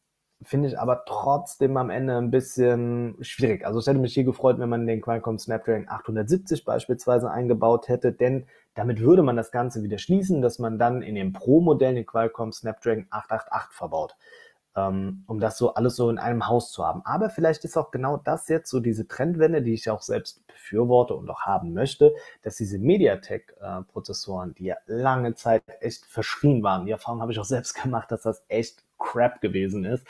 [0.42, 3.66] finde ich aber trotzdem am Ende ein bisschen schwierig.
[3.66, 8.12] Also es hätte mich hier gefreut, wenn man den Qualcomm Snapdragon 870 beispielsweise eingebaut hätte,
[8.12, 12.06] denn damit würde man das Ganze wieder schließen, dass man dann in dem Pro-Modell den
[12.06, 14.16] Qualcomm Snapdragon 888 verbaut,
[14.76, 17.02] ähm, um das so alles so in einem Haus zu haben.
[17.04, 21.14] Aber vielleicht ist auch genau das jetzt so diese Trendwende, die ich auch selbst befürworte
[21.14, 26.92] und auch haben möchte, dass diese MediaTek-Prozessoren, die ja lange Zeit echt verschrien waren, die
[26.92, 30.06] Erfahrung habe ich auch selbst gemacht, dass das echt Crap gewesen ist.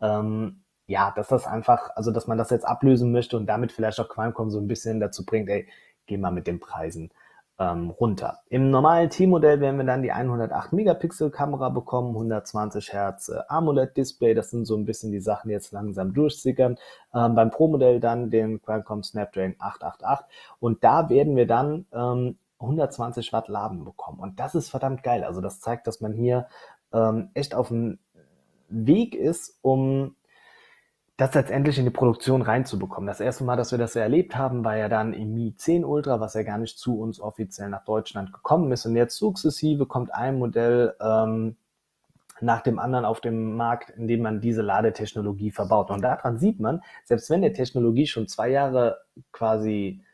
[0.00, 4.00] Ähm, ja, dass das einfach, also dass man das jetzt ablösen möchte und damit vielleicht
[4.00, 5.68] auch Qualcomm so ein bisschen dazu bringt, ey,
[6.06, 7.10] geh mal mit den Preisen
[7.58, 8.38] ähm, runter.
[8.48, 13.96] Im normalen T-Modell werden wir dann die 108 Megapixel Kamera bekommen, 120 Hertz äh, AMOLED
[13.96, 16.78] Display, das sind so ein bisschen die Sachen, die jetzt langsam durchsickern.
[17.14, 20.26] Ähm, beim Pro-Modell dann den Qualcomm Snapdragon 888
[20.60, 25.24] und da werden wir dann ähm, 120 Watt Laden bekommen und das ist verdammt geil.
[25.24, 26.46] Also das zeigt, dass man hier
[26.92, 27.98] ähm, echt auf dem
[28.68, 30.16] Weg ist, um
[31.18, 33.08] das letztendlich in die Produktion reinzubekommen.
[33.08, 36.20] Das erste Mal, dass wir das erlebt haben, war ja dann im Mi 10 Ultra,
[36.20, 38.86] was ja gar nicht zu uns offiziell nach Deutschland gekommen ist.
[38.86, 41.56] Und jetzt sukzessive kommt ein Modell ähm,
[42.40, 45.90] nach dem anderen auf dem Markt, in dem man diese Ladetechnologie verbaut.
[45.90, 49.00] Und daran sieht man, selbst wenn der Technologie schon zwei Jahre
[49.32, 50.04] quasi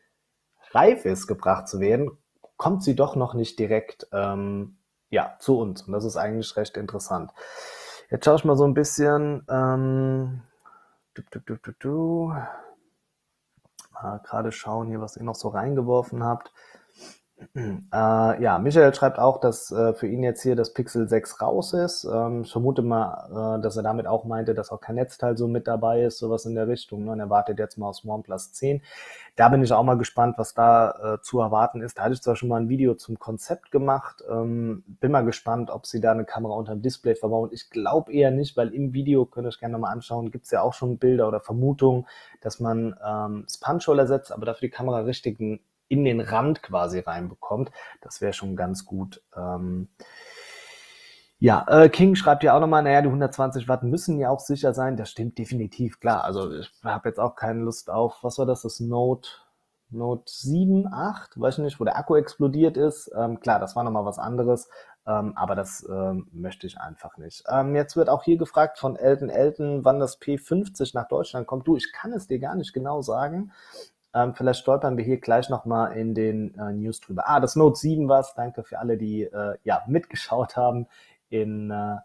[0.71, 2.11] reif ist, gebracht zu werden,
[2.57, 4.77] kommt sie doch noch nicht direkt ähm,
[5.11, 5.83] ja, zu uns.
[5.83, 7.31] Und das ist eigentlich recht interessant.
[8.11, 9.43] Jetzt schaue ich mal so ein bisschen.
[9.49, 10.43] Ähm,
[11.15, 12.33] du, du, du, du, du.
[13.91, 16.51] Mal gerade schauen hier, was ihr noch so reingeworfen habt.
[17.93, 21.73] Äh, ja, Michael schreibt auch, dass äh, für ihn jetzt hier das Pixel 6 raus
[21.73, 22.03] ist.
[22.03, 25.47] Ähm, ich vermute mal, äh, dass er damit auch meinte, dass auch kein Netzteil so
[25.47, 27.05] mit dabei ist, sowas in der Richtung.
[27.05, 27.11] Ne?
[27.11, 28.81] Und er wartet jetzt mal aus OnePlus 10.
[29.35, 31.97] Da bin ich auch mal gespannt, was da äh, zu erwarten ist.
[31.97, 34.23] Da hatte ich zwar schon mal ein Video zum Konzept gemacht.
[34.29, 37.49] Ähm, bin mal gespannt, ob sie da eine Kamera unter dem Display verbauen.
[37.53, 40.51] Ich glaube eher nicht, weil im Video, könnt ihr euch gerne nochmal anschauen, gibt es
[40.51, 42.05] ja auch schon Bilder oder Vermutungen,
[42.41, 45.39] dass man ähm, das Punch-Hole ersetzt, aber dafür die Kamera richtig
[45.87, 47.71] in den Rand quasi reinbekommt.
[48.01, 49.21] Das wäre schon ganz gut.
[49.35, 49.89] Ähm,
[51.39, 54.73] ja, äh, King schreibt ja auch nochmal, naja, die 120 Watt müssen ja auch sicher
[54.73, 54.97] sein.
[54.97, 56.23] Das stimmt definitiv, klar.
[56.23, 59.29] Also ich habe jetzt auch keine Lust auf, was war das, das Note
[59.91, 63.11] Note 7, 8, weiß ich nicht, wo der Akku explodiert ist.
[63.15, 64.69] Ähm, klar, das war nochmal was anderes,
[65.07, 67.43] ähm, aber das ähm, möchte ich einfach nicht.
[67.49, 71.67] Ähm, jetzt wird auch hier gefragt von Elton Elton, wann das P50 nach Deutschland kommt.
[71.67, 73.51] Du, ich kann es dir gar nicht genau sagen.
[74.15, 77.23] Ähm, vielleicht stolpern wir hier gleich nochmal in den äh, News drüber.
[77.27, 78.33] Ah, das Note 7 war es.
[78.33, 80.87] Danke für alle, die äh, ja, mitgeschaut haben
[81.29, 81.97] in äh,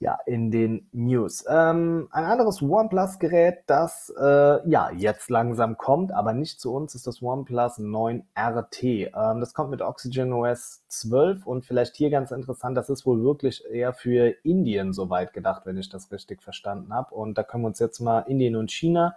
[0.00, 1.44] ja, in den News.
[1.48, 7.06] Ähm, ein anderes OnePlus-Gerät, das äh, ja jetzt langsam kommt, aber nicht zu uns, ist
[7.06, 8.82] das OnePlus 9 RT.
[8.82, 13.22] Ähm, das kommt mit Oxygen OS 12 und vielleicht hier ganz interessant, das ist wohl
[13.22, 17.14] wirklich eher für Indien soweit gedacht, wenn ich das richtig verstanden habe.
[17.14, 19.16] Und da können wir uns jetzt mal Indien und China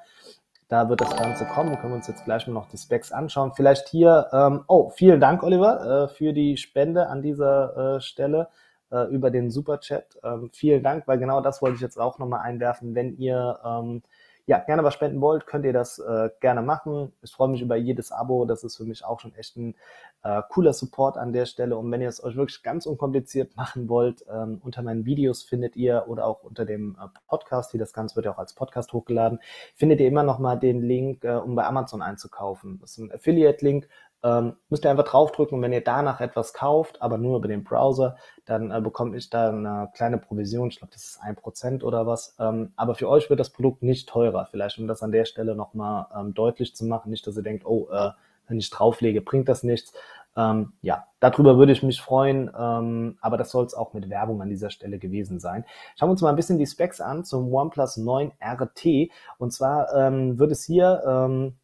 [0.67, 1.77] da wird das Ganze kommen.
[1.77, 3.53] Können wir uns jetzt gleich mal noch die Specs anschauen.
[3.55, 8.49] Vielleicht hier, ähm, oh, vielen Dank, Oliver, äh, für die Spende an dieser äh, Stelle
[8.91, 10.19] äh, über den Superchat.
[10.23, 12.95] Ähm, vielen Dank, weil genau das wollte ich jetzt auch nochmal einwerfen.
[12.95, 14.03] Wenn ihr ähm,
[14.47, 17.11] ja, gerne was spenden wollt, könnt ihr das äh, gerne machen.
[17.21, 18.45] Ich freue mich über jedes Abo.
[18.45, 19.75] Das ist für mich auch schon echt ein
[20.23, 21.75] äh, cooler Support an der Stelle.
[21.77, 25.75] Und wenn ihr es euch wirklich ganz unkompliziert machen wollt, ähm, unter meinen Videos findet
[25.75, 28.93] ihr oder auch unter dem äh, Podcast, wie das Ganze wird ja auch als Podcast
[28.93, 29.39] hochgeladen,
[29.75, 32.79] findet ihr immer noch mal den Link, äh, um bei Amazon einzukaufen.
[32.79, 33.89] Das ist ein Affiliate-Link
[34.27, 37.63] ähm, müsst ihr einfach draufdrücken und wenn ihr danach etwas kauft, aber nur über den
[37.63, 40.67] Browser, dann äh, bekomme ich da eine kleine Provision.
[40.69, 42.35] Ich glaube, das ist ein Prozent oder was.
[42.39, 44.47] Ähm, aber für euch wird das Produkt nicht teurer.
[44.51, 47.09] Vielleicht, um das an der Stelle nochmal ähm, deutlich zu machen.
[47.09, 48.11] Nicht, dass ihr denkt, oh, äh,
[48.47, 49.93] wenn ich drauflege, bringt das nichts.
[50.35, 54.41] Ähm, ja, darüber würde ich mich freuen, ähm, aber das soll es auch mit Werbung
[54.41, 55.65] an dieser Stelle gewesen sein.
[55.95, 59.09] Schauen wir uns mal ein bisschen die Specs an zum OnePlus 9 RT.
[59.39, 61.55] Und zwar ähm, wird es hier ähm,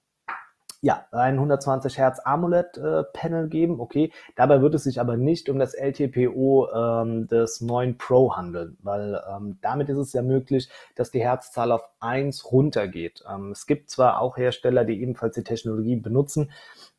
[0.84, 4.12] ja, ein 120 Hertz AMOLED-Panel äh, geben, okay.
[4.36, 9.24] Dabei wird es sich aber nicht um das LTPO ähm, des 9 Pro handeln, weil
[9.34, 13.24] ähm, damit ist es ja möglich, dass die Herzzahl auf 1 runtergeht.
[13.34, 16.52] Ähm, es gibt zwar auch Hersteller, die ebenfalls die Technologie benutzen,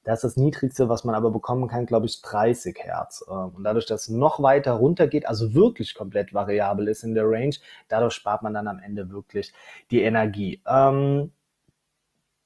[0.03, 3.23] das ist das niedrigste, was man aber bekommen kann, glaube ich, 30 Hertz.
[3.29, 7.29] Ähm, und dadurch, dass es noch weiter runtergeht, also wirklich komplett variabel ist in der
[7.29, 7.57] Range,
[7.89, 9.53] dadurch spart man dann am Ende wirklich
[9.91, 10.63] die Energie.
[10.67, 11.33] Ähm,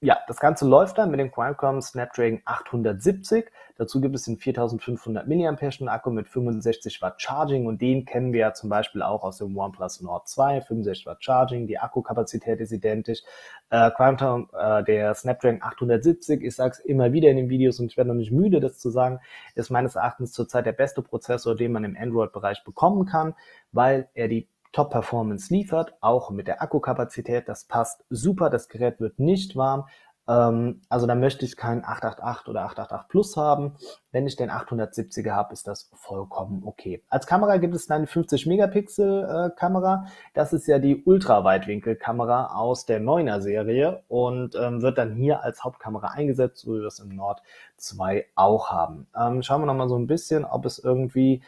[0.01, 3.51] ja, das Ganze läuft dann mit dem Qualcomm Snapdragon 870.
[3.77, 8.41] Dazu gibt es den 4500 mAh Akku mit 65 Watt Charging und den kennen wir
[8.41, 12.71] ja zum Beispiel auch aus dem OnePlus Nord 2, 65 Watt Charging, die Akkukapazität ist
[12.71, 13.23] identisch.
[13.71, 17.87] Äh, Quantum, äh, der Snapdragon 870, ich sage es immer wieder in den Videos und
[17.87, 19.19] ich werde noch nicht müde, das zu sagen,
[19.57, 23.35] ist meines Erachtens zurzeit der beste Prozessor, den man im Android-Bereich bekommen kann,
[23.73, 24.49] weil er die
[24.79, 27.49] Top-Performance liefert, auch mit der Akkukapazität.
[27.49, 28.49] Das passt super.
[28.49, 29.89] Das Gerät wird nicht warm.
[30.29, 33.75] Ähm, also da möchte ich keinen 888 oder 888 Plus haben.
[34.13, 37.03] Wenn ich den 870er habe, ist das vollkommen okay.
[37.09, 40.07] Als Kamera gibt es eine 50 Megapixel äh, Kamera.
[40.33, 45.65] Das ist ja die Ultraweitwinkelkamera aus der 9er Serie und ähm, wird dann hier als
[45.65, 47.43] Hauptkamera eingesetzt, so wie wir es im Nord
[47.79, 49.09] 2 auch haben.
[49.19, 51.43] Ähm, schauen wir noch mal so ein bisschen, ob es irgendwie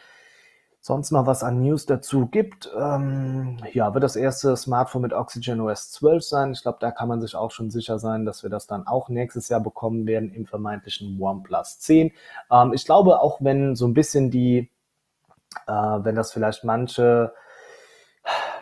[0.81, 2.69] sonst noch was an News dazu gibt.
[2.75, 6.51] Ähm, ja, wird das erste Smartphone mit Oxygen OS 12 sein.
[6.53, 9.07] Ich glaube, da kann man sich auch schon sicher sein, dass wir das dann auch
[9.07, 12.11] nächstes Jahr bekommen werden im vermeintlichen OnePlus 10.
[12.51, 14.71] Ähm, ich glaube, auch wenn so ein bisschen die,
[15.67, 17.31] äh, wenn das vielleicht manche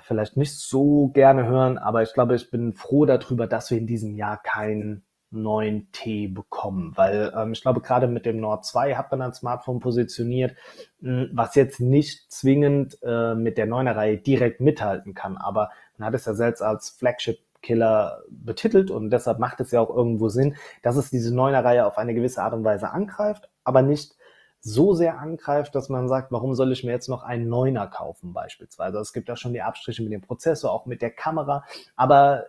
[0.03, 3.87] vielleicht nicht so gerne hören, aber ich glaube, ich bin froh darüber, dass wir in
[3.87, 9.11] diesem Jahr kein 9T bekommen, weil ähm, ich glaube, gerade mit dem Nord 2 hat
[9.11, 10.55] man ein Smartphone positioniert,
[11.01, 16.07] hm, was jetzt nicht zwingend äh, mit der 9er Reihe direkt mithalten kann, aber man
[16.07, 20.29] hat es ja selbst als Flagship Killer betitelt und deshalb macht es ja auch irgendwo
[20.29, 24.15] Sinn, dass es diese 9er Reihe auf eine gewisse Art und Weise angreift, aber nicht
[24.61, 28.33] so sehr angreift, dass man sagt, warum soll ich mir jetzt noch einen Neuner kaufen
[28.33, 28.97] beispielsweise.
[28.99, 31.63] Es gibt ja schon die Abstriche mit dem Prozessor, auch mit der Kamera,
[31.95, 32.47] aber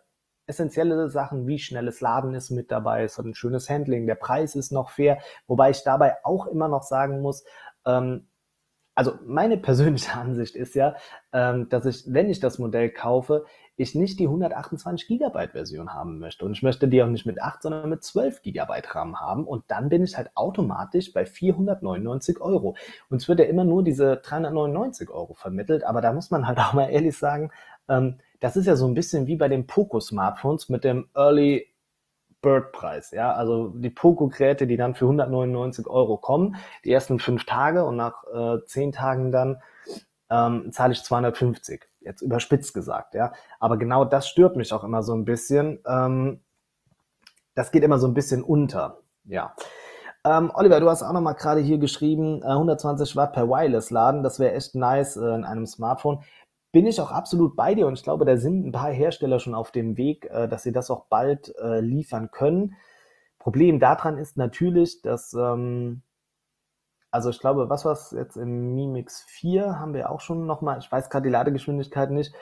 [0.50, 4.54] essentielle Sachen wie schnelles Laden ist mit dabei, es hat ein schönes Handling, der Preis
[4.54, 7.44] ist noch fair, wobei ich dabei auch immer noch sagen muss,
[7.86, 8.26] ähm,
[8.94, 10.94] also meine persönliche Ansicht ist ja,
[11.32, 16.18] ähm, dass ich, wenn ich das Modell kaufe, ich nicht die 128 Gigabyte Version haben
[16.18, 16.44] möchte.
[16.44, 19.46] Und ich möchte die auch nicht mit 8, sondern mit 12 Gigabyte RAM haben.
[19.46, 22.76] Und dann bin ich halt automatisch bei 499 Euro.
[23.08, 25.84] Und es wird ja immer nur diese 399 Euro vermittelt.
[25.84, 27.50] Aber da muss man halt auch mal ehrlich sagen,
[27.88, 31.66] ähm, das ist ja so ein bisschen wie bei den Poco-Smartphones mit dem Early
[32.42, 33.10] Bird-Preis.
[33.10, 37.96] Ja, also die Poco-Geräte, die dann für 199 Euro kommen, die ersten fünf Tage und
[37.96, 39.62] nach äh, zehn Tagen dann
[40.30, 41.86] ähm, zahle ich 250.
[42.00, 43.32] Jetzt überspitzt gesagt, ja.
[43.58, 45.80] Aber genau das stört mich auch immer so ein bisschen.
[45.86, 46.40] Ähm,
[47.54, 49.54] das geht immer so ein bisschen unter, ja.
[50.24, 53.90] Ähm, Oliver, du hast auch noch mal gerade hier geschrieben, äh, 120 Watt per Wireless
[53.90, 56.22] laden, das wäre echt nice äh, in einem Smartphone
[56.72, 59.54] bin ich auch absolut bei dir und ich glaube, da sind ein paar Hersteller schon
[59.54, 62.76] auf dem Weg, äh, dass sie das auch bald äh, liefern können.
[63.38, 66.02] Problem daran ist natürlich, dass ähm,
[67.12, 70.46] also ich glaube, was war es jetzt im Mi Mix 4 haben wir auch schon
[70.46, 72.32] nochmal, ich weiß gerade die Ladegeschwindigkeit nicht,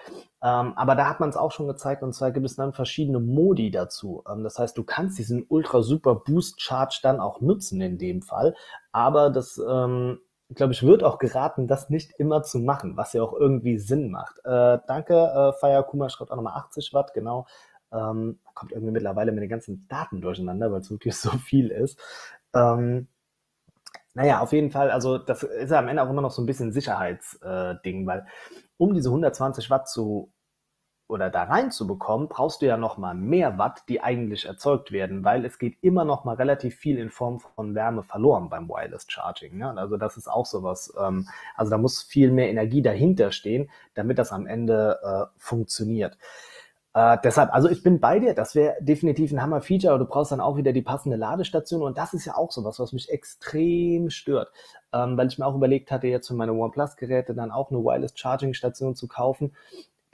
[0.42, 3.18] ähm, aber da hat man es auch schon gezeigt und zwar gibt es dann verschiedene
[3.18, 4.22] Modi dazu.
[4.30, 8.20] Ähm, das heißt, du kannst diesen Ultra Super Boost Charge dann auch nutzen in dem
[8.20, 8.54] Fall,
[8.92, 10.20] aber das, ähm,
[10.54, 14.10] glaube ich, wird auch geraten, das nicht immer zu machen, was ja auch irgendwie Sinn
[14.10, 14.38] macht.
[14.44, 17.46] Äh, danke, äh, Fire Kuma schreibt auch nochmal 80 Watt, genau.
[17.92, 21.98] Ähm, kommt irgendwie mittlerweile mit den ganzen Daten durcheinander, weil es wirklich so viel ist.
[22.54, 23.08] Ähm,
[24.14, 26.46] naja, auf jeden Fall, also das ist ja am Ende auch immer noch so ein
[26.46, 28.26] bisschen Sicherheitsding, äh, weil
[28.76, 30.32] um diese 120 Watt zu
[31.08, 35.44] oder da reinzubekommen, brauchst du ja noch mal mehr Watt, die eigentlich erzeugt werden, weil
[35.46, 39.56] es geht immer noch mal relativ viel in Form von Wärme verloren beim Wireless Charging.
[39.56, 39.74] Ne?
[39.76, 40.92] Also das ist auch sowas.
[41.00, 46.18] Ähm, also da muss viel mehr Energie dahinter stehen, damit das am Ende äh, funktioniert.
[46.92, 50.40] Äh, deshalb, also ich bin bei dir, das wäre definitiv ein Hammer-Feature, du brauchst dann
[50.40, 54.50] auch wieder die passende Ladestation und das ist ja auch sowas, was mich extrem stört,
[54.92, 58.94] ähm, weil ich mir auch überlegt hatte, jetzt für meine OnePlus-Geräte dann auch eine Wireless-Charging-Station
[58.94, 59.52] zu kaufen.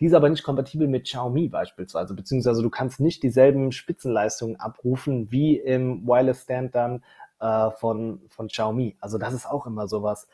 [0.04, 5.32] Die ist aber nicht kompatibel mit Xiaomi beispielsweise, beziehungsweise du kannst nicht dieselben Spitzenleistungen abrufen
[5.32, 7.02] wie im Wireless Stand dann
[7.40, 8.98] äh, von, von Xiaomi.
[9.00, 10.28] Also das ist auch immer sowas.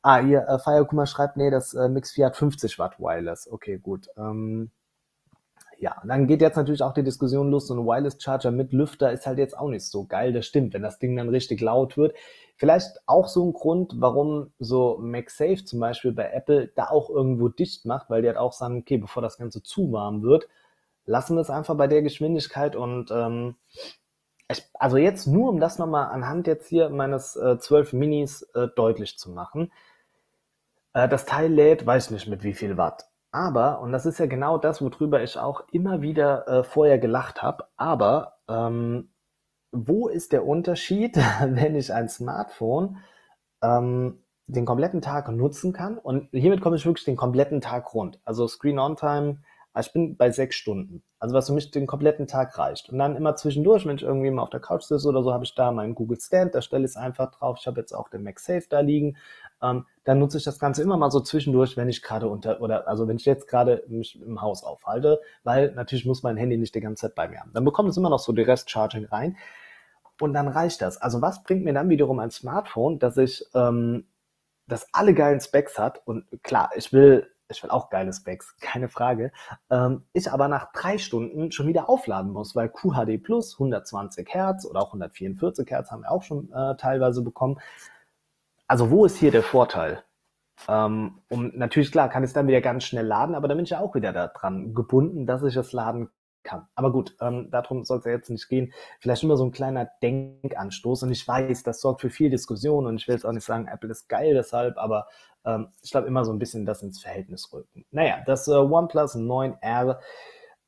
[0.00, 3.46] Ah, hier, äh, Firekuma schreibt, nee, das äh, Mix 4 hat 50 Watt Wireless.
[3.46, 4.08] Okay, gut.
[4.16, 4.70] Ähm,
[5.84, 8.72] ja, und dann geht jetzt natürlich auch die Diskussion los, so ein Wireless Charger mit
[8.72, 10.32] Lüfter ist halt jetzt auch nicht so geil.
[10.32, 12.16] Das stimmt, wenn das Ding dann richtig laut wird.
[12.56, 17.48] Vielleicht auch so ein Grund, warum so MagSafe zum Beispiel bei Apple da auch irgendwo
[17.48, 20.48] dicht macht, weil die halt auch sagen, okay, bevor das Ganze zu warm wird,
[21.04, 23.56] lassen wir es einfach bei der Geschwindigkeit und ähm,
[24.50, 28.68] ich, also jetzt nur, um das nochmal anhand jetzt hier meines äh, 12 Minis äh,
[28.74, 29.70] deutlich zu machen.
[30.94, 33.04] Äh, das Teil lädt, weiß nicht mit wie viel Watt.
[33.34, 37.42] Aber, und das ist ja genau das, worüber ich auch immer wieder äh, vorher gelacht
[37.42, 39.10] habe, aber ähm,
[39.72, 42.98] wo ist der Unterschied, wenn ich ein Smartphone
[43.60, 45.98] ähm, den kompletten Tag nutzen kann?
[45.98, 48.20] Und hiermit komme ich wirklich den kompletten Tag rund.
[48.24, 49.38] Also Screen-On-Time,
[49.80, 51.02] ich bin bei sechs Stunden.
[51.18, 52.90] Also was für mich den kompletten Tag reicht.
[52.90, 55.42] Und dann immer zwischendurch, wenn ich irgendwie mal auf der Couch sitze oder so, habe
[55.42, 57.56] ich da meinen Google Stand, da stelle ich es einfach drauf.
[57.58, 59.16] Ich habe jetzt auch den MagSafe da liegen
[59.62, 62.86] ähm, dann nutze ich das Ganze immer mal so zwischendurch, wenn ich gerade unter, oder
[62.88, 66.74] also wenn ich jetzt gerade mich im Haus aufhalte, weil natürlich muss mein Handy nicht
[66.74, 67.52] die ganze Zeit bei mir haben.
[67.54, 69.36] Dann bekommt es immer noch so die Rest-Charging rein
[70.20, 70.98] und dann reicht das.
[70.98, 74.06] Also was bringt mir dann wiederum ein Smartphone, dass ich, ähm,
[74.66, 78.88] das alle geilen Specs hat und klar, ich will ich will auch geile Specs, keine
[78.88, 79.32] Frage.
[79.70, 84.64] Ähm, ich aber nach drei Stunden schon wieder aufladen muss, weil QHD Plus 120 Hertz
[84.64, 87.60] oder auch 144 Hertz haben wir auch schon äh, teilweise bekommen.
[88.66, 90.02] Also wo ist hier der Vorteil?
[90.68, 93.70] Ähm, um, natürlich, klar, kann es dann wieder ganz schnell laden, aber dann bin ich
[93.70, 96.08] ja auch wieder daran gebunden, dass ich es laden
[96.44, 96.66] kann.
[96.74, 98.72] Aber gut, ähm, darum soll es ja jetzt nicht gehen.
[99.00, 101.02] Vielleicht immer so ein kleiner Denkanstoß.
[101.02, 103.66] Und ich weiß, das sorgt für viel Diskussion und ich will jetzt auch nicht sagen,
[103.66, 105.08] Apple ist geil deshalb, aber
[105.44, 107.84] ähm, ich glaube immer so ein bisschen das ins Verhältnis rücken.
[107.90, 109.98] Naja, das äh, OnePlus 9R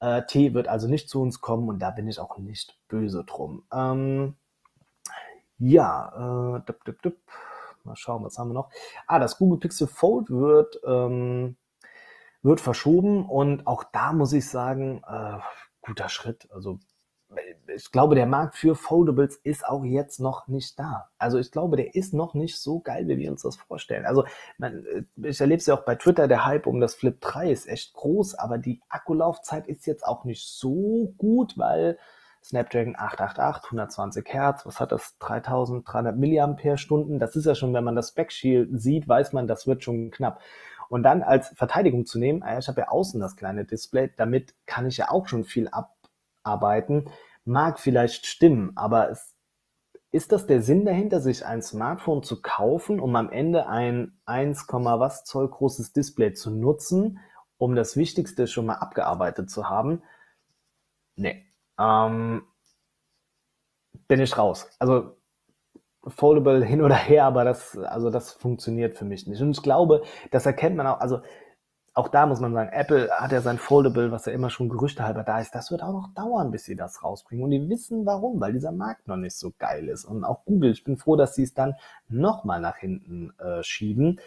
[0.01, 3.25] äh, T wird also nicht zu uns kommen und da bin ich auch nicht böse
[3.25, 3.65] drum.
[3.73, 4.37] Ähm,
[5.59, 7.17] ja, äh, dup, dup, dup.
[7.87, 8.71] Mal schauen, was haben wir noch?
[9.07, 11.57] Ah, das Google Pixel Fold wird, ähm,
[12.43, 15.39] wird verschoben und auch da muss ich sagen, äh,
[15.81, 16.49] guter Schritt.
[16.51, 16.79] Also
[17.75, 21.11] ich glaube, der Markt für Foldables ist auch jetzt noch nicht da.
[21.19, 24.07] Also ich glaube, der ist noch nicht so geil, wie wir uns das vorstellen.
[24.07, 24.25] Also
[24.59, 27.69] man, ich erlebe es ja auch bei Twitter, der Hype um das Flip 3 ist
[27.69, 31.99] echt groß, aber die Akkulaufzeit ist jetzt auch nicht so gut, weil
[32.47, 35.19] Snapdragon 888, 120 Hertz, was hat das?
[35.19, 37.19] 3300 Milliampere-Stunden.
[37.19, 40.41] Das ist ja schon, wenn man das Backshield sieht, weiß man, das wird schon knapp.
[40.89, 44.55] Und dann als Verteidigung zu nehmen, ah ich habe ja außen das kleine Display, damit
[44.65, 47.11] kann ich ja auch schon viel abarbeiten.
[47.45, 49.35] Mag vielleicht stimmen, aber es,
[50.13, 54.67] ist das der Sinn dahinter, sich ein Smartphone zu kaufen, um am Ende ein 1,
[54.69, 57.19] was Zoll großes Display zu nutzen,
[57.59, 60.05] um das Wichtigste schon mal abgearbeitet zu haben?
[61.17, 61.45] Nee,
[61.79, 62.43] ähm,
[64.09, 64.69] bin ich raus.
[64.79, 65.17] Also
[66.07, 69.41] Foldable hin oder her, aber das, also das funktioniert für mich nicht.
[69.41, 71.21] Und ich glaube, das erkennt man auch, also
[71.97, 75.23] auch da muss man sagen, Apple hat ja sein Foldable, was ja immer schon gerüchtehalber
[75.25, 77.45] da ist, das wird auch noch dauern, bis sie das rausbringen.
[77.45, 80.05] Und die wissen warum, weil dieser Markt noch nicht so geil ist.
[80.05, 81.75] Und auch Google, ich bin froh, dass sie es dann
[82.09, 84.21] nochmal nach hinten äh, schieben.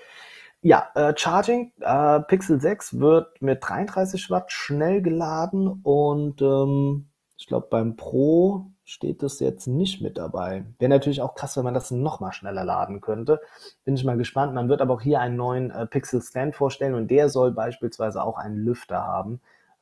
[0.62, 7.09] Ja, äh, Charging, äh, Pixel 6 wird mit 33 Watt schnell geladen und ähm,
[7.40, 10.66] ich glaube, beim Pro steht das jetzt nicht mit dabei.
[10.78, 13.40] Wäre natürlich auch krass, wenn man das noch mal schneller laden könnte.
[13.86, 14.54] Bin ich mal gespannt.
[14.54, 18.22] Man wird aber auch hier einen neuen äh, Pixel Stand vorstellen und der soll beispielsweise
[18.22, 19.40] auch einen Lüfter haben.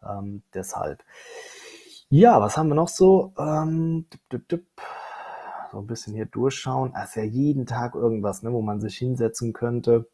[0.07, 1.03] Ähm, deshalb.
[2.09, 3.33] Ja, was haben wir noch so?
[3.39, 4.67] Ähm, dip, dip, dip.
[5.71, 6.93] So ein bisschen hier durchschauen.
[6.95, 10.07] Es ist ja jeden Tag irgendwas, ne, wo man sich hinsetzen könnte.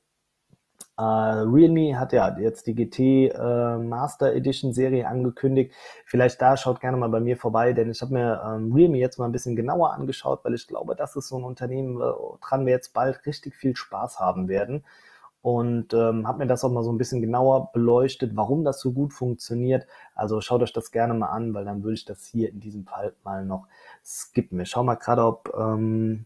[0.97, 2.99] Äh, Realme hat ja jetzt die GT
[3.33, 5.73] äh, Master Edition Serie angekündigt.
[6.05, 9.17] Vielleicht da schaut gerne mal bei mir vorbei, denn ich habe mir ähm, Realme jetzt
[9.17, 12.73] mal ein bisschen genauer angeschaut, weil ich glaube, das ist so ein Unternehmen, woran wir
[12.73, 14.83] jetzt bald richtig viel Spaß haben werden.
[15.41, 18.93] Und ähm, habe mir das auch mal so ein bisschen genauer beleuchtet, warum das so
[18.93, 19.85] gut funktioniert.
[20.15, 22.85] Also schaut euch das gerne mal an, weil dann würde ich das hier in diesem
[22.85, 23.67] Fall mal noch
[24.05, 24.57] skippen.
[24.57, 26.25] Wir schauen mal gerade, ob ähm,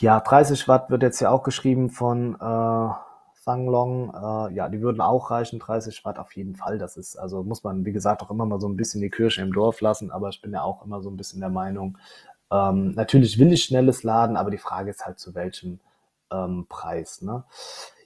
[0.00, 2.88] ja, 30 Watt wird jetzt ja auch geschrieben von äh,
[3.34, 4.12] Sanglong.
[4.14, 6.78] Äh, ja, die würden auch reichen, 30 Watt auf jeden Fall.
[6.78, 9.42] Das ist, also muss man, wie gesagt, auch immer mal so ein bisschen die Kirche
[9.42, 11.98] im Dorf lassen, aber ich bin ja auch immer so ein bisschen der Meinung,
[12.50, 15.80] ähm, natürlich will ich schnelles Laden, aber die Frage ist halt zu welchem
[16.30, 17.22] ähm, Preis.
[17.22, 17.44] Ne?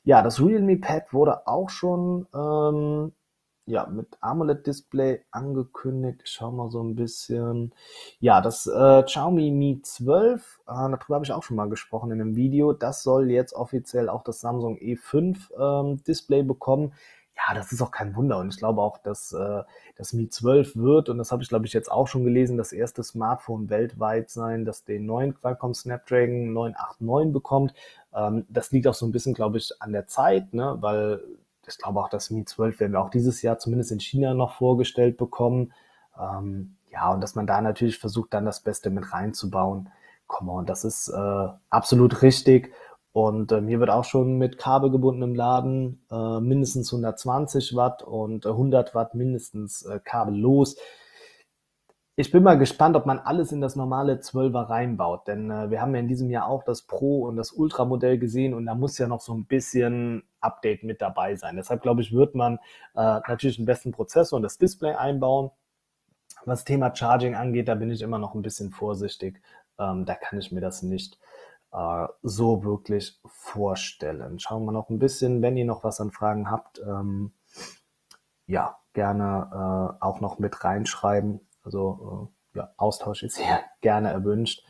[0.04, 3.12] Ja, das Realme Pad wurde auch schon ähm,
[3.66, 6.22] ja, mit AMOLED-Display angekündigt.
[6.24, 7.72] Ich schau mal so ein bisschen.
[8.20, 12.20] Ja, das äh, Xiaomi Mi 12, äh, darüber habe ich auch schon mal gesprochen in
[12.20, 12.72] einem Video.
[12.72, 16.92] Das soll jetzt offiziell auch das Samsung E5 ähm, Display bekommen.
[17.36, 19.62] Ja, das ist auch kein Wunder und ich glaube auch, dass äh,
[19.96, 22.72] das Mi 12 wird, und das habe ich glaube ich jetzt auch schon gelesen, das
[22.72, 27.74] erste Smartphone weltweit sein, das den neuen Qualcomm Snapdragon 989 bekommt.
[28.14, 30.76] Ähm, das liegt auch so ein bisschen, glaube ich, an der Zeit, ne?
[30.80, 31.22] weil
[31.66, 34.56] ich glaube auch, das Mi 12 werden wir auch dieses Jahr zumindest in China noch
[34.56, 35.72] vorgestellt bekommen.
[36.18, 39.88] Ähm, ja, und dass man da natürlich versucht, dann das Beste mit reinzubauen.
[40.26, 42.72] Come on, das ist äh, absolut richtig.
[43.12, 48.50] Und ähm, hier wird auch schon mit kabelgebundenem Laden äh, mindestens 120 Watt und äh,
[48.50, 50.76] 100 Watt mindestens äh, kabellos.
[52.16, 55.80] Ich bin mal gespannt, ob man alles in das normale 12er reinbaut, denn äh, wir
[55.82, 58.98] haben ja in diesem Jahr auch das Pro- und das Ultra-Modell gesehen und da muss
[58.98, 61.56] ja noch so ein bisschen Update mit dabei sein.
[61.56, 62.56] Deshalb glaube ich, wird man
[62.94, 65.50] äh, natürlich einen besten Prozessor und das Display einbauen.
[66.44, 69.40] Was Thema Charging angeht, da bin ich immer noch ein bisschen vorsichtig.
[69.78, 71.18] Ähm, da kann ich mir das nicht
[71.72, 74.38] äh, so wirklich vorstellen.
[74.38, 77.32] Schauen wir noch ein bisschen, wenn ihr noch was an Fragen habt, ähm,
[78.46, 79.48] ja, gerne
[80.00, 81.40] äh, auch noch mit reinschreiben.
[81.64, 84.64] Also äh, ja, Austausch ist hier gerne erwünscht.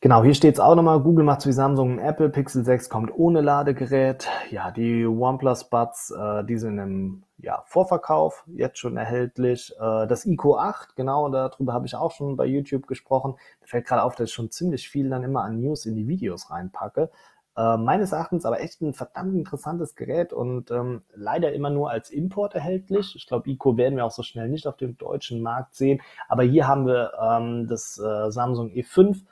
[0.00, 3.40] Genau, hier steht es auch nochmal, Google macht wie Samsung Apple, Pixel 6 kommt ohne
[3.40, 4.28] Ladegerät.
[4.50, 9.72] Ja, die OnePlus Buds, äh, die sind im ja, Vorverkauf, jetzt schon erhältlich.
[9.80, 13.36] Äh, das ICO 8, genau, darüber habe ich auch schon bei YouTube gesprochen.
[13.60, 16.06] Da fällt gerade auf, dass ich schon ziemlich viel dann immer an News in die
[16.06, 17.10] Videos reinpacke.
[17.56, 22.10] Äh, meines Erachtens aber echt ein verdammt interessantes Gerät und ähm, leider immer nur als
[22.10, 23.16] Import erhältlich.
[23.16, 26.02] Ich glaube, ICO werden wir auch so schnell nicht auf dem deutschen Markt sehen.
[26.28, 29.22] Aber hier haben wir ähm, das äh, Samsung E5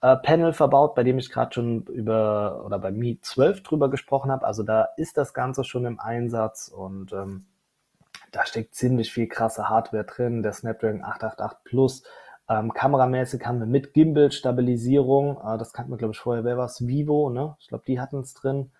[0.00, 4.30] äh, Panel verbaut, bei dem ich gerade schon über oder bei Mi 12 drüber gesprochen
[4.30, 4.46] habe.
[4.46, 7.46] Also da ist das Ganze schon im Einsatz und ähm,
[8.32, 10.42] da steckt ziemlich viel krasse Hardware drin.
[10.42, 12.02] Der Snapdragon 888 Plus
[12.48, 16.64] ähm, kameramäßig haben wir mit Gimbal-Stabilisierung, äh, das kannten wir, glaube ich, vorher, wer war
[16.64, 16.86] es?
[16.86, 17.56] Vivo, ne?
[17.60, 18.70] Ich glaube, die hatten es drin.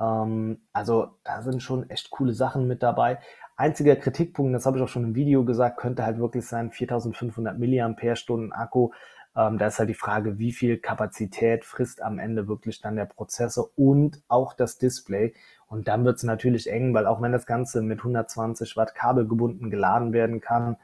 [0.00, 3.18] Ähm, also da sind schon echt coole Sachen mit dabei.
[3.56, 7.58] Einziger Kritikpunkt, das habe ich auch schon im Video gesagt, könnte halt wirklich sein, 4500
[7.58, 8.90] mAh Akku.
[9.34, 13.06] Ähm, da ist halt die Frage, wie viel Kapazität frisst am Ende wirklich dann der
[13.06, 15.34] Prozessor und auch das Display.
[15.66, 19.26] Und dann wird es natürlich eng, weil auch wenn das Ganze mit 120 Watt Kabel
[19.26, 20.76] gebunden geladen werden kann,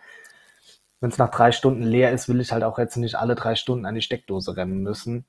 [1.00, 3.54] wenn es nach drei Stunden leer ist, will ich halt auch jetzt nicht alle drei
[3.54, 5.26] Stunden an die Steckdose rennen müssen.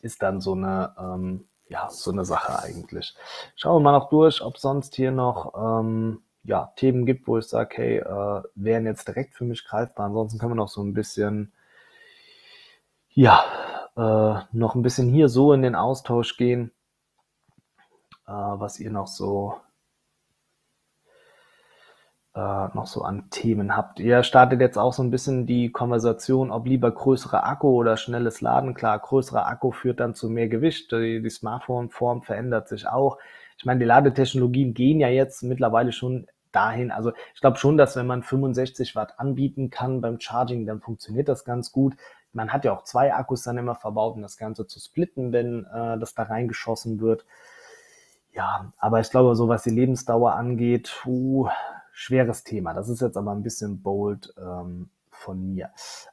[0.00, 3.14] Ist dann so eine, ähm, ja, so eine Sache eigentlich.
[3.56, 7.46] Schauen wir mal noch durch, ob sonst hier noch ähm, ja, Themen gibt, wo ich
[7.46, 10.06] sage, hey, äh, wären jetzt direkt für mich greifbar.
[10.06, 11.52] Ansonsten können wir noch so ein bisschen,
[13.16, 13.44] ja,
[13.96, 16.70] äh, noch ein bisschen hier so in den Austausch gehen,
[18.26, 19.54] äh, was ihr noch so
[22.34, 24.00] äh, noch so an Themen habt.
[24.00, 28.42] Ihr startet jetzt auch so ein bisschen die Konversation, ob lieber größerer Akku oder schnelles
[28.42, 28.74] Laden.
[28.74, 30.92] Klar, größerer Akku führt dann zu mehr Gewicht.
[30.92, 33.16] Die, die Smartphone-Form verändert sich auch.
[33.56, 36.90] Ich meine, die Ladetechnologien gehen ja jetzt mittlerweile schon dahin.
[36.90, 41.28] Also ich glaube schon, dass wenn man 65 Watt anbieten kann beim Charging, dann funktioniert
[41.28, 41.94] das ganz gut.
[42.36, 45.64] Man hat ja auch zwei Akkus dann immer verbaut, um das Ganze zu splitten, wenn
[45.64, 47.24] äh, das da reingeschossen wird.
[48.32, 51.48] Ja, aber ich glaube, so was die Lebensdauer angeht, puh,
[51.92, 52.74] schweres Thema.
[52.74, 55.70] Das ist jetzt aber ein bisschen bold ähm, von mir.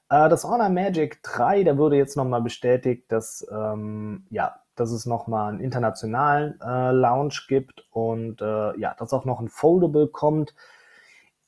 [0.09, 5.05] Äh, das Honor Magic 3, da wurde jetzt nochmal bestätigt, dass, ähm, ja, dass es
[5.05, 10.55] nochmal einen internationalen äh, Launch gibt und äh, ja, dass auch noch ein Foldable kommt.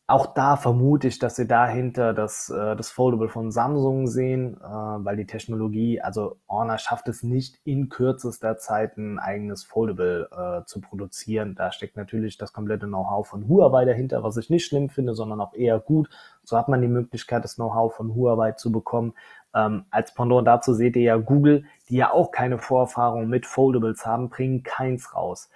[0.07, 4.67] Auch da vermute ich, dass sie dahinter das, äh, das Foldable von Samsung sehen, äh,
[4.67, 10.65] weil die Technologie, also Honor schafft es nicht in kürzester Zeit ein eigenes Foldable äh,
[10.65, 11.55] zu produzieren.
[11.55, 15.41] Da steckt natürlich das komplette Know-how von Huawei dahinter, was ich nicht schlimm finde, sondern
[15.41, 16.07] auch eher gut.
[16.43, 19.13] So hat man die Möglichkeit, das Know-how von Huawei zu bekommen.
[19.55, 24.05] Ähm, als Pendant dazu seht ihr ja Google, die ja auch keine Vorerfahrung mit Foldables
[24.05, 25.49] haben, bringen keins raus.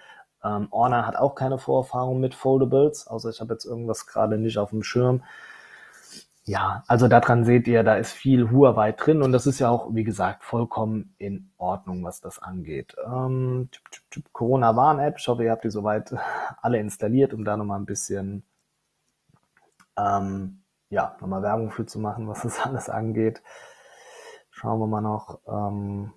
[0.44, 4.58] Ähm, Orna hat auch keine Vorerfahrung mit Foldables, außer ich habe jetzt irgendwas gerade nicht
[4.58, 5.22] auf dem Schirm.
[6.44, 9.94] Ja, also daran seht ihr, da ist viel Huawei drin und das ist ja auch,
[9.94, 12.96] wie gesagt, vollkommen in Ordnung, was das angeht.
[13.06, 13.68] Ähm,
[14.32, 16.12] Corona-Warn-App, ich hoffe, ihr habt die soweit
[16.62, 18.42] alle installiert, um da nochmal ein bisschen,
[19.96, 23.42] ähm, ja, nochmal Werbung für zu machen, was das alles angeht.
[24.50, 25.40] Schauen wir mal noch.
[25.46, 26.12] Ähm,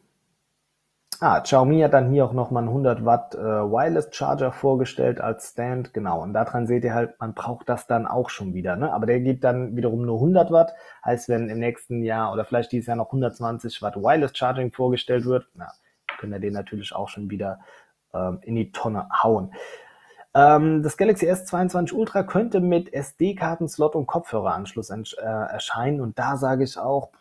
[1.26, 5.52] Ah, Xiaomi hat dann hier auch nochmal einen 100 Watt äh, Wireless Charger vorgestellt als
[5.52, 6.22] Stand, genau.
[6.22, 8.92] Und daran seht ihr halt, man braucht das dann auch schon wieder, ne?
[8.92, 10.74] Aber der gibt dann wiederum nur 100 Watt.
[11.06, 15.24] Heißt, wenn im nächsten Jahr oder vielleicht dieses Jahr noch 120 Watt Wireless Charging vorgestellt
[15.24, 15.72] wird, na,
[16.18, 17.62] können wir den natürlich auch schon wieder
[18.14, 19.54] ähm, in die Tonne hauen.
[20.36, 26.02] Ähm, das Galaxy S22 Ultra könnte mit SD-Karten-Slot und Kopfhöreranschluss äh, erscheinen.
[26.02, 27.12] Und da sage ich auch,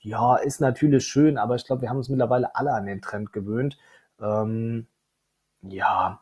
[0.00, 3.32] ja, ist natürlich schön, aber ich glaube, wir haben uns mittlerweile alle an den Trend
[3.32, 3.78] gewöhnt.
[4.20, 4.86] Ähm,
[5.62, 6.20] ja,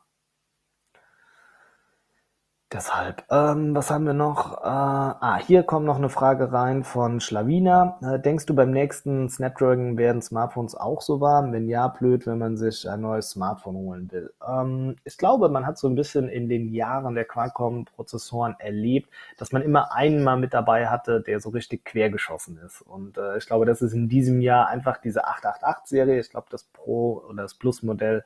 [2.70, 4.58] Deshalb, ähm, was haben wir noch?
[4.58, 7.98] Äh, ah, hier kommt noch eine Frage rein von Schlawina.
[8.02, 11.50] Äh, denkst du, beim nächsten Snapdragon werden Smartphones auch so warm?
[11.54, 14.34] Wenn ja, blöd, wenn man sich ein neues Smartphone holen will.
[14.46, 19.08] Ähm, ich glaube, man hat so ein bisschen in den Jahren der Qualcomm-Prozessoren erlebt,
[19.38, 22.82] dass man immer einen mal mit dabei hatte, der so richtig quergeschossen ist.
[22.82, 26.20] Und äh, ich glaube, das ist in diesem Jahr einfach diese 888-Serie.
[26.20, 28.24] Ich glaube, das Pro- oder das Plus-Modell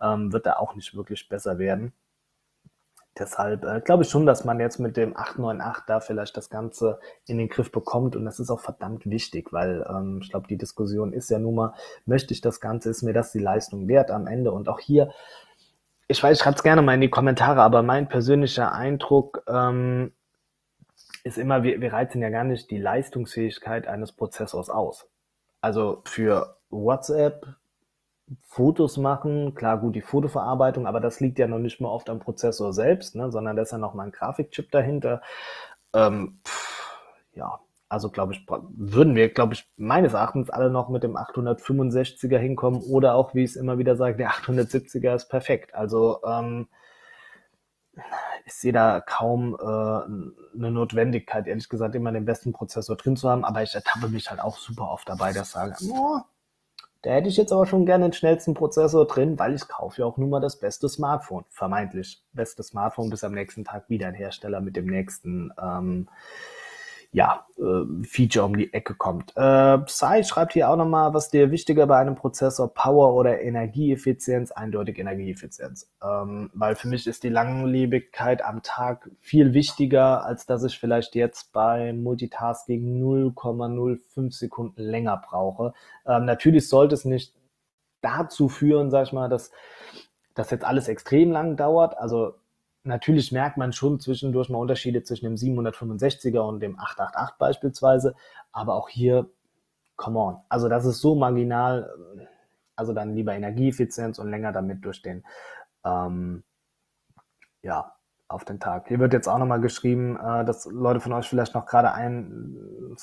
[0.00, 1.92] ähm, wird da auch nicht wirklich besser werden.
[3.18, 7.00] Deshalb äh, glaube ich schon, dass man jetzt mit dem 898 da vielleicht das Ganze
[7.26, 10.56] in den Griff bekommt und das ist auch verdammt wichtig, weil ähm, ich glaube, die
[10.56, 11.74] Diskussion ist ja nun mal,
[12.06, 15.10] möchte ich das Ganze, ist mir das die Leistung wert am Ende und auch hier,
[16.06, 20.12] ich weiß, schreibt es gerne mal in die Kommentare, aber mein persönlicher Eindruck ähm,
[21.24, 25.08] ist immer, wir, wir reizen ja gar nicht die Leistungsfähigkeit eines Prozessors aus.
[25.60, 27.46] Also für WhatsApp,
[28.42, 32.20] Fotos machen, klar gut die Fotoverarbeitung, aber das liegt ja noch nicht mal oft am
[32.20, 35.22] Prozessor selbst, ne, sondern da ist ja noch mal ein Grafikchip dahinter.
[35.94, 36.70] Ähm, pff,
[37.34, 42.38] ja, also glaube ich, würden wir, glaube ich, meines Erachtens alle noch mit dem 865er
[42.38, 45.74] hinkommen oder auch, wie ich es immer wieder sage, der 870er ist perfekt.
[45.74, 46.68] Also ähm,
[48.46, 53.28] ich sehe da kaum äh, eine Notwendigkeit, ehrlich gesagt, immer den besten Prozessor drin zu
[53.28, 56.20] haben, aber ich ertappe mich halt auch super oft dabei, dass ich sage, oh,
[57.02, 60.06] da hätte ich jetzt aber schon gerne den schnellsten Prozessor drin, weil ich kaufe ja
[60.06, 61.44] auch nun mal das beste Smartphone.
[61.48, 66.08] Vermeintlich beste Smartphone, bis am nächsten Tag wieder ein Hersteller mit dem nächsten ähm,
[67.12, 69.32] ja, äh, Feature um die Ecke kommt.
[69.36, 74.52] Äh, Psy schreibt hier auch nochmal, was dir wichtiger bei einem Prozessor, Power oder Energieeffizienz?
[74.52, 75.90] Eindeutig Energieeffizienz.
[76.02, 81.16] Ähm, weil für mich ist die Langlebigkeit am Tag viel wichtiger, als dass ich vielleicht
[81.16, 85.72] jetzt bei Multitasking 0,05 Sekunden länger brauche.
[86.06, 87.34] Ähm, natürlich sollte es nicht
[88.02, 89.50] dazu führen, sag ich mal, dass
[90.34, 91.98] das jetzt alles extrem lang dauert.
[91.98, 92.34] Also
[92.82, 98.14] natürlich merkt man schon zwischendurch mal Unterschiede zwischen dem 765er und dem 888 beispielsweise,
[98.52, 99.30] aber auch hier,
[99.96, 101.92] come on, also das ist so marginal,
[102.76, 105.24] also dann lieber Energieeffizienz und länger damit durch den,
[105.84, 106.42] ähm,
[107.62, 107.94] ja,
[108.28, 108.86] auf den Tag.
[108.88, 112.96] Hier wird jetzt auch nochmal geschrieben, äh, dass Leute von euch vielleicht noch gerade ein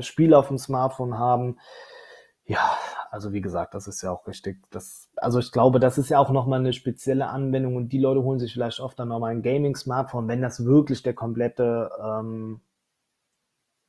[0.00, 1.58] Spiel auf dem Smartphone haben.
[2.44, 2.76] Ja,
[3.12, 4.64] also wie gesagt, das ist ja auch richtig.
[4.70, 8.22] Das, also ich glaube, das ist ja auch nochmal eine spezielle Anwendung und die Leute
[8.22, 12.62] holen sich vielleicht oft dann nochmal ein Gaming-Smartphone, wenn das wirklich der komplette ähm,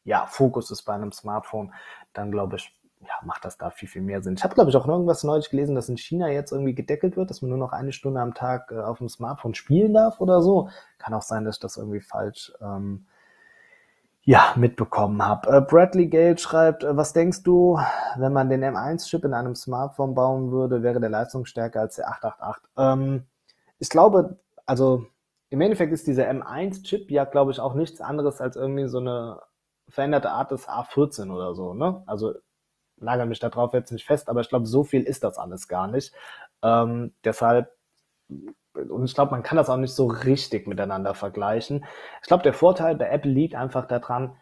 [0.04, 1.74] ja, Fokus ist bei einem Smartphone,
[2.12, 4.34] dann glaube ich, ja, macht das da viel, viel mehr Sinn.
[4.34, 7.30] Ich habe, glaube ich, auch irgendwas neulich gelesen, dass in China jetzt irgendwie gedeckelt wird,
[7.30, 10.42] dass man nur noch eine Stunde am Tag äh, auf dem Smartphone spielen darf oder
[10.42, 10.68] so.
[10.98, 13.06] Kann auch sein, dass ich das irgendwie falsch ähm,
[14.26, 15.50] ja, mitbekommen habe.
[15.50, 17.80] Äh, Bradley Gale schreibt, äh, was denkst du,
[18.18, 22.64] wenn man den M1-Chip in einem Smartphone bauen würde, wäre der leistungsstärker als der 888?
[22.78, 23.26] Ähm,
[23.80, 25.06] ich glaube, also
[25.50, 29.42] im Endeffekt ist dieser M1-Chip ja, glaube ich, auch nichts anderes als irgendwie so eine
[29.90, 31.74] veränderte Art des A14 oder so.
[31.74, 32.02] Ne?
[32.06, 32.34] Also
[32.98, 35.88] nagel mich darauf jetzt nicht fest, aber ich glaube, so viel ist das alles gar
[35.88, 36.14] nicht.
[36.62, 37.72] Ähm, deshalb
[38.74, 41.86] und ich glaube, man kann das auch nicht so richtig miteinander vergleichen.
[42.22, 44.36] Ich glaube, der Vorteil bei Apple liegt einfach daran,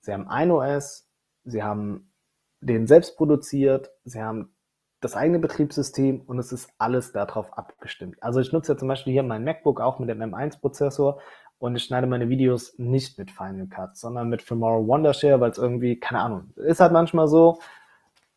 [0.00, 1.08] sie haben ein OS,
[1.44, 2.12] sie haben
[2.60, 4.54] den selbst produziert, sie haben
[5.00, 8.22] das eigene Betriebssystem und es ist alles darauf abgestimmt.
[8.22, 11.20] Also ich nutze ja zum Beispiel hier mein MacBook auch mit dem M1-Prozessor
[11.58, 15.58] und ich schneide meine Videos nicht mit Final Cut, sondern mit Filmora Wondershare, weil es
[15.58, 17.60] irgendwie, keine Ahnung, ist halt manchmal so,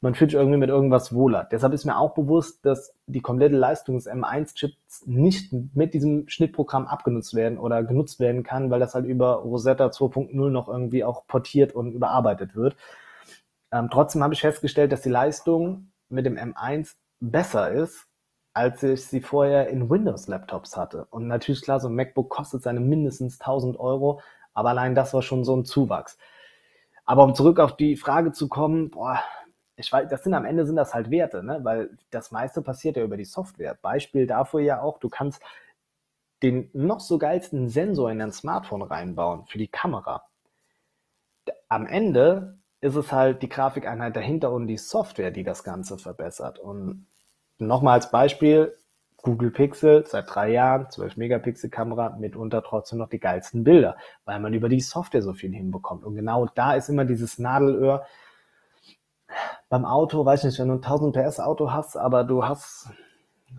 [0.01, 1.47] man fühlt sich irgendwie mit irgendwas wohler.
[1.51, 6.87] Deshalb ist mir auch bewusst, dass die komplette Leistung des M1-Chips nicht mit diesem Schnittprogramm
[6.87, 11.27] abgenutzt werden oder genutzt werden kann, weil das halt über Rosetta 2.0 noch irgendwie auch
[11.27, 12.75] portiert und überarbeitet wird.
[13.71, 18.07] Ähm, trotzdem habe ich festgestellt, dass die Leistung mit dem M1 besser ist,
[18.53, 21.05] als ich sie vorher in Windows-Laptops hatte.
[21.11, 24.19] Und natürlich klar, so ein MacBook kostet seine mindestens 1000 Euro,
[24.53, 26.17] aber allein das war schon so ein Zuwachs.
[27.05, 29.19] Aber um zurück auf die Frage zu kommen, boah,
[29.81, 31.59] ich weiß, das sind am Ende sind das halt Werte, ne?
[31.63, 33.77] weil das meiste passiert ja über die Software.
[33.81, 35.41] Beispiel dafür ja auch, du kannst
[36.43, 40.23] den noch so geilsten Sensor in dein Smartphone reinbauen für die Kamera.
[41.67, 46.57] Am Ende ist es halt die Grafikeinheit dahinter und die Software, die das Ganze verbessert.
[46.57, 47.07] Und
[47.59, 48.75] nochmal als Beispiel,
[49.21, 54.39] Google Pixel seit drei Jahren, 12 Megapixel Kamera, mitunter trotzdem noch die geilsten Bilder, weil
[54.39, 56.03] man über die Software so viel hinbekommt.
[56.03, 58.05] Und genau da ist immer dieses Nadelöhr,
[59.69, 62.89] beim Auto, weiß nicht, wenn du ein 1000 PS Auto hast, aber du hast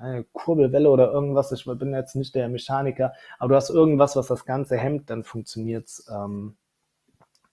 [0.01, 4.27] eine Kurbelwelle oder irgendwas, ich bin jetzt nicht der Mechaniker, aber du hast irgendwas, was
[4.27, 6.57] das Ganze hemmt, dann funktioniert's ähm,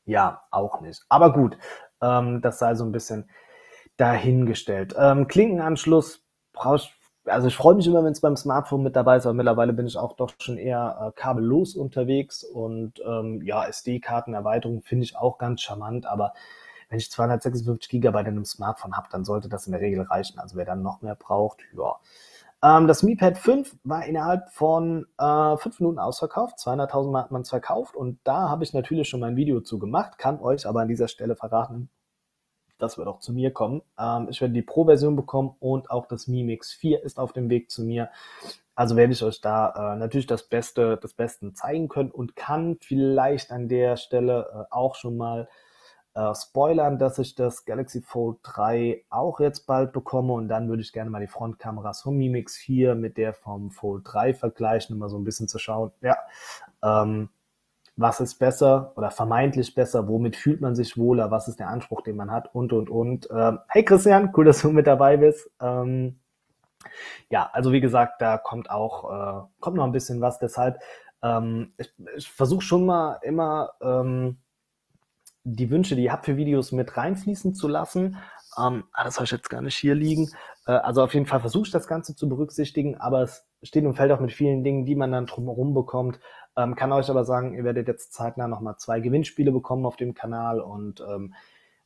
[0.05, 1.05] ja auch nicht.
[1.09, 1.57] Aber gut,
[2.01, 3.29] ähm, das sei so ein bisschen
[3.97, 4.95] dahingestellt.
[4.97, 6.91] Ähm, Klinkenanschluss brauchst
[7.25, 9.87] also ich freue mich immer, wenn es beim Smartphone mit dabei ist, aber mittlerweile bin
[9.87, 15.37] ich auch doch schon eher äh, kabellos unterwegs und ähm, ja, SD-Kartenerweiterung finde ich auch
[15.37, 16.33] ganz charmant, aber
[16.89, 20.39] wenn ich 256 Gigabyte in einem Smartphone habe, dann sollte das in der Regel reichen.
[20.39, 21.95] Also wer dann noch mehr braucht, ja.
[22.61, 26.57] Ähm, das Mi Pad 5 war innerhalb von äh, Minuten ausverkauft.
[26.57, 29.79] 200.000 Mal hat man es verkauft und da habe ich natürlich schon mein Video zu
[29.79, 31.89] gemacht, kann euch aber an dieser Stelle verraten,
[32.79, 33.81] das wird auch zu mir kommen.
[33.99, 37.49] Ähm, ich werde die Pro-Version bekommen und auch das Mi Mix 4 ist auf dem
[37.49, 38.09] Weg zu mir.
[38.75, 42.77] Also werde ich euch da äh, natürlich das Beste des Besten zeigen können und kann
[42.81, 45.49] vielleicht an der Stelle äh, auch schon mal
[46.15, 50.81] äh, spoilern, dass ich das Galaxy Fold 3 auch jetzt bald bekomme und dann würde
[50.81, 54.93] ich gerne mal die Frontkameras vom Mi Mix 4 mit der vom Fold 3 vergleichen,
[54.93, 56.17] um mal so ein bisschen zu schauen, ja,
[56.83, 57.29] ähm,
[57.95, 62.01] was ist besser oder vermeintlich besser, womit fühlt man sich wohler, was ist der Anspruch,
[62.01, 63.27] den man hat und, und, und.
[63.29, 65.51] Ähm, hey Christian, cool, dass du mit dabei bist.
[65.61, 66.19] Ähm,
[67.29, 70.79] ja, also wie gesagt, da kommt auch, äh, kommt noch ein bisschen was, deshalb,
[71.21, 74.37] ähm, ich, ich versuche schon mal immer, ähm,
[75.43, 78.17] die Wünsche, die ihr habt für Videos mit reinfließen zu lassen.
[78.57, 80.29] Ähm, ah, das habe ich jetzt gar nicht hier liegen.
[80.65, 83.95] Äh, also auf jeden Fall versuche ich das Ganze zu berücksichtigen, aber es steht und
[83.95, 86.19] fällt auch mit vielen Dingen, die man dann drumherum bekommt.
[86.57, 90.13] Ähm, kann euch aber sagen, ihr werdet jetzt zeitnah nochmal zwei Gewinnspiele bekommen auf dem
[90.13, 91.33] Kanal und ähm,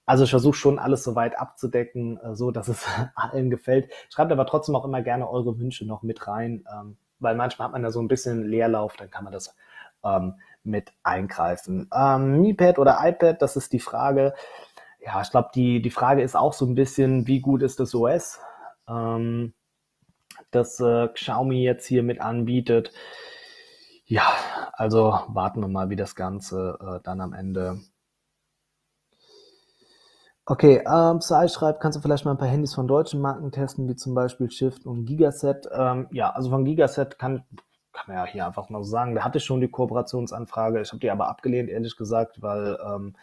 [0.05, 2.85] also ich versuche schon alles so weit abzudecken, äh, so dass es
[3.15, 3.89] allen gefällt.
[4.09, 7.73] Schreibt aber trotzdem auch immer gerne eure Wünsche noch mit rein, ähm, weil manchmal hat
[7.73, 9.55] man da so ein bisschen Leerlauf, dann kann man das
[10.03, 11.89] ähm, mit eingreifen.
[11.93, 14.33] Ähm, Mi Pad oder iPad, das ist die Frage.
[14.99, 17.93] Ja, ich glaube, die, die Frage ist auch so ein bisschen, wie gut ist das
[17.93, 18.39] OS,
[18.87, 19.53] ähm,
[20.51, 22.93] das äh, Xiaomi jetzt hier mit anbietet.
[24.05, 24.23] Ja,
[24.73, 27.81] also warten wir mal, wie das Ganze äh, dann am Ende
[30.45, 33.87] Okay, ähm, Sai schreibt, kannst du vielleicht mal ein paar Handys von deutschen Marken testen,
[33.87, 35.69] wie zum Beispiel Shift und Gigaset?
[35.71, 37.45] Ähm, ja, also von Gigaset kann,
[37.93, 40.89] kann man ja hier einfach mal so sagen, da hatte ich schon die Kooperationsanfrage, ich
[40.89, 43.15] habe die aber abgelehnt, ehrlich gesagt, weil ähm,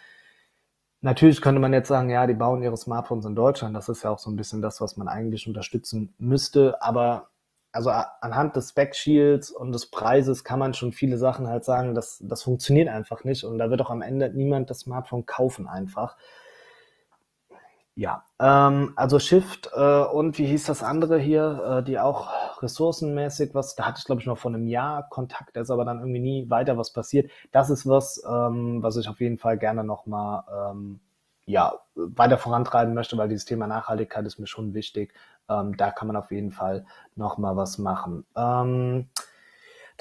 [1.01, 4.11] natürlich könnte man jetzt sagen, ja, die bauen ihre Smartphones in Deutschland, das ist ja
[4.11, 7.31] auch so ein bisschen das, was man eigentlich unterstützen müsste, aber
[7.73, 12.19] also anhand des Spec-Shields und des Preises kann man schon viele Sachen halt sagen, das,
[12.21, 13.45] das funktioniert einfach nicht.
[13.45, 16.17] Und da wird auch am Ende niemand das Smartphone kaufen einfach.
[17.97, 23.55] Ja, ähm, also Shift äh, und wie hieß das andere hier, äh, die auch ressourcenmäßig
[23.55, 25.99] was, da hatte ich glaube ich noch vor einem Jahr Kontakt, da ist aber dann
[25.99, 27.31] irgendwie nie weiter was passiert.
[27.53, 31.01] Das ist was, ähm, was ich auf jeden Fall gerne nochmal ähm,
[31.47, 35.13] ja, weiter vorantreiben möchte, weil dieses Thema Nachhaltigkeit ist mir schon wichtig.
[35.49, 36.87] Ähm, da kann man auf jeden Fall
[37.17, 38.25] nochmal was machen.
[38.37, 39.09] Ähm,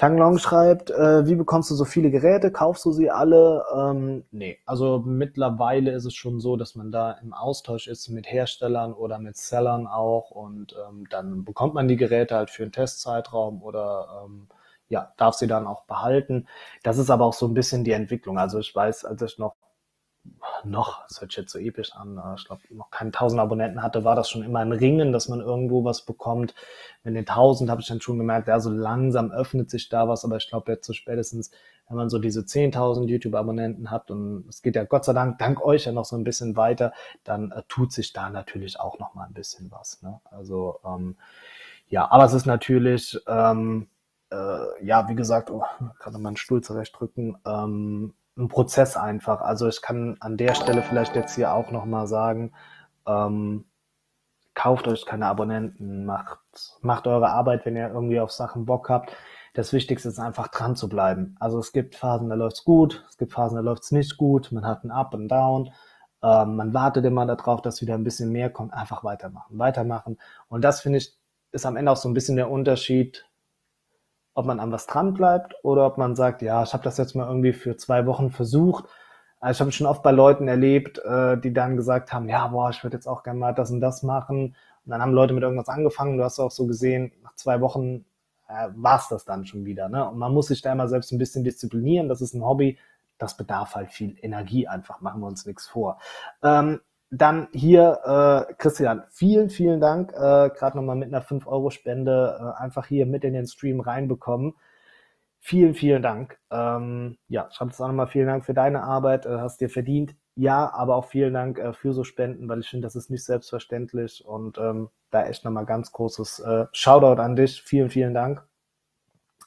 [0.00, 2.50] Tanglong schreibt, äh, wie bekommst du so viele Geräte?
[2.50, 3.66] Kaufst du sie alle?
[3.76, 8.26] Ähm, nee, also mittlerweile ist es schon so, dass man da im Austausch ist mit
[8.26, 12.72] Herstellern oder mit Sellern auch und ähm, dann bekommt man die Geräte halt für einen
[12.72, 14.48] Testzeitraum oder ähm,
[14.88, 16.46] ja, darf sie dann auch behalten.
[16.82, 18.38] Das ist aber auch so ein bisschen die Entwicklung.
[18.38, 19.54] Also ich weiß, als ich noch
[20.64, 24.04] noch, das hört sich jetzt so episch an, ich glaube, noch keine 1000 Abonnenten hatte,
[24.04, 26.54] war das schon immer ein Ringen, dass man irgendwo was bekommt.
[27.02, 30.24] Mit den 1000 habe ich dann schon gemerkt, ja, so langsam öffnet sich da was,
[30.24, 31.50] aber ich glaube jetzt so spätestens,
[31.88, 35.64] wenn man so diese 10.000 YouTube-Abonnenten hat und es geht ja Gott sei Dank, dank
[35.64, 36.92] euch ja noch so ein bisschen weiter,
[37.24, 40.00] dann äh, tut sich da natürlich auch noch mal ein bisschen was.
[40.02, 40.20] Ne?
[40.30, 41.16] Also ähm,
[41.88, 43.88] ja, aber es ist natürlich, ähm,
[44.30, 45.64] äh, ja, wie gesagt, oh,
[45.98, 49.40] kann man meinen Stuhl zurechtdrücken, ähm, ein Prozess einfach.
[49.40, 52.52] Also ich kann an der Stelle vielleicht jetzt hier auch nochmal sagen,
[53.06, 53.66] ähm,
[54.54, 56.38] kauft euch keine Abonnenten, macht,
[56.82, 59.16] macht eure Arbeit, wenn ihr irgendwie auf Sachen Bock habt.
[59.54, 61.36] Das Wichtigste ist einfach dran zu bleiben.
[61.40, 64.64] Also es gibt Phasen, da läuft's gut, es gibt Phasen, da läuft's nicht gut, man
[64.66, 65.70] hat ein Up und Down.
[66.22, 68.74] Ähm, man wartet immer darauf, dass wieder ein bisschen mehr kommt.
[68.74, 70.18] Einfach weitermachen, weitermachen.
[70.48, 71.16] Und das finde ich,
[71.52, 73.26] ist am Ende auch so ein bisschen der Unterschied,
[74.34, 77.14] ob man an was dran bleibt oder ob man sagt, ja, ich habe das jetzt
[77.14, 78.84] mal irgendwie für zwei Wochen versucht.
[79.40, 82.70] Also ich habe schon oft bei Leuten erlebt, äh, die dann gesagt haben, ja, boah,
[82.70, 84.54] ich würde jetzt auch gerne mal das und das machen.
[84.84, 86.18] Und dann haben Leute mit irgendwas angefangen.
[86.18, 88.04] Du hast auch so gesehen, nach zwei Wochen
[88.48, 89.88] äh, war es das dann schon wieder.
[89.88, 90.08] Ne?
[90.08, 92.08] Und man muss sich da immer selbst ein bisschen disziplinieren.
[92.08, 92.78] Das ist ein Hobby.
[93.18, 95.00] Das bedarf halt viel Energie einfach.
[95.00, 95.98] Machen wir uns nichts vor.
[96.42, 100.12] Ähm, dann hier, äh, Christian, vielen, vielen Dank.
[100.12, 104.54] Äh, Gerade nochmal mit einer 5-Euro-Spende äh, einfach hier mit in den Stream reinbekommen.
[105.40, 106.38] Vielen, vielen Dank.
[106.50, 110.14] Ähm, ja, schreib es auch nochmal vielen Dank für deine Arbeit, äh, hast dir verdient.
[110.36, 113.24] Ja, aber auch vielen Dank äh, für so Spenden, weil ich finde, das ist nicht
[113.24, 117.62] selbstverständlich und ähm, da echt nochmal ganz großes äh, Shoutout an dich.
[117.62, 118.46] Vielen, vielen Dank.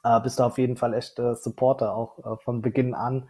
[0.04, 3.30] Äh, bist du auf jeden Fall echt äh, Supporter, auch äh, von Beginn an.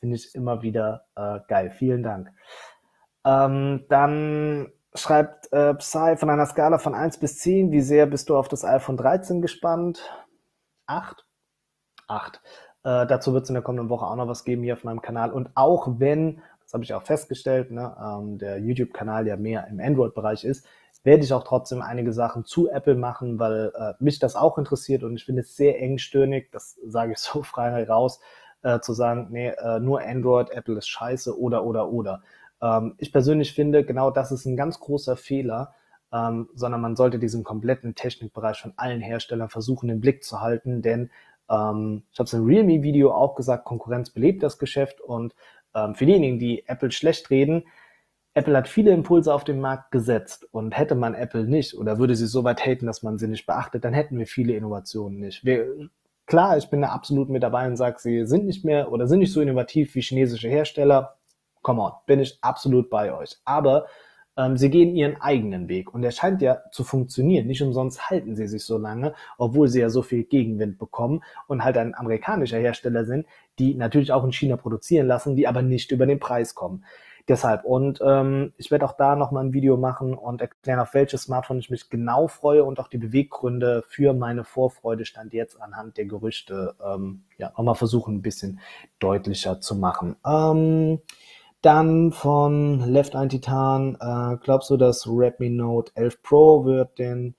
[0.00, 1.70] Finde ich immer wieder äh, geil.
[1.70, 2.30] Vielen Dank.
[3.28, 8.30] Ähm, dann schreibt äh, Psy von einer Skala von 1 bis 10, wie sehr bist
[8.30, 10.00] du auf das iPhone 13 gespannt?
[10.86, 11.26] 8?
[12.06, 12.40] 8.
[12.84, 15.02] Äh, dazu wird es in der kommenden Woche auch noch was geben hier auf meinem
[15.02, 15.30] Kanal.
[15.30, 19.78] Und auch wenn, das habe ich auch festgestellt, ne, ähm, der YouTube-Kanal ja mehr im
[19.78, 20.66] Android-Bereich ist,
[21.04, 25.04] werde ich auch trotzdem einige Sachen zu Apple machen, weil äh, mich das auch interessiert
[25.04, 28.20] und ich finde es sehr engstirnig, das sage ich so frei raus,
[28.62, 32.22] äh, zu sagen, nee, äh, nur Android, Apple ist scheiße oder oder oder.
[32.62, 35.74] Ähm, ich persönlich finde, genau das ist ein ganz großer Fehler,
[36.12, 40.82] ähm, sondern man sollte diesen kompletten Technikbereich von allen Herstellern versuchen, im Blick zu halten,
[40.82, 41.10] denn
[41.50, 45.34] ähm, ich habe es im Realme-Video auch gesagt, Konkurrenz belebt das Geschäft und
[45.74, 47.64] ähm, für diejenigen, die Apple schlecht reden,
[48.34, 52.14] Apple hat viele Impulse auf den Markt gesetzt und hätte man Apple nicht oder würde
[52.14, 55.44] sie so weit haten, dass man sie nicht beachtet, dann hätten wir viele Innovationen nicht.
[55.44, 55.88] Wir,
[56.26, 59.18] klar, ich bin da absolut mit dabei und sage, sie sind nicht mehr oder sind
[59.18, 61.17] nicht so innovativ wie chinesische Hersteller.
[61.68, 63.36] Come on, bin ich absolut bei euch.
[63.44, 63.88] Aber
[64.38, 67.46] ähm, sie gehen ihren eigenen Weg und der scheint ja zu funktionieren.
[67.46, 71.62] Nicht umsonst halten sie sich so lange, obwohl sie ja so viel Gegenwind bekommen und
[71.62, 73.26] halt ein amerikanischer Hersteller sind,
[73.58, 76.86] die natürlich auch in China produzieren lassen, die aber nicht über den Preis kommen.
[77.28, 81.24] Deshalb, und ähm, ich werde auch da nochmal ein Video machen und erklären, auf welches
[81.24, 85.98] Smartphone ich mich genau freue und auch die Beweggründe für meine Vorfreude stand jetzt anhand
[85.98, 88.60] der Gerüchte, ähm, ja, nochmal versuchen, ein bisschen
[88.98, 90.16] deutlicher zu machen.
[90.24, 91.00] Ähm,
[91.62, 97.34] dann von Left Eye Titan, äh, glaubst du, dass Redmi Note 11 Pro wird den,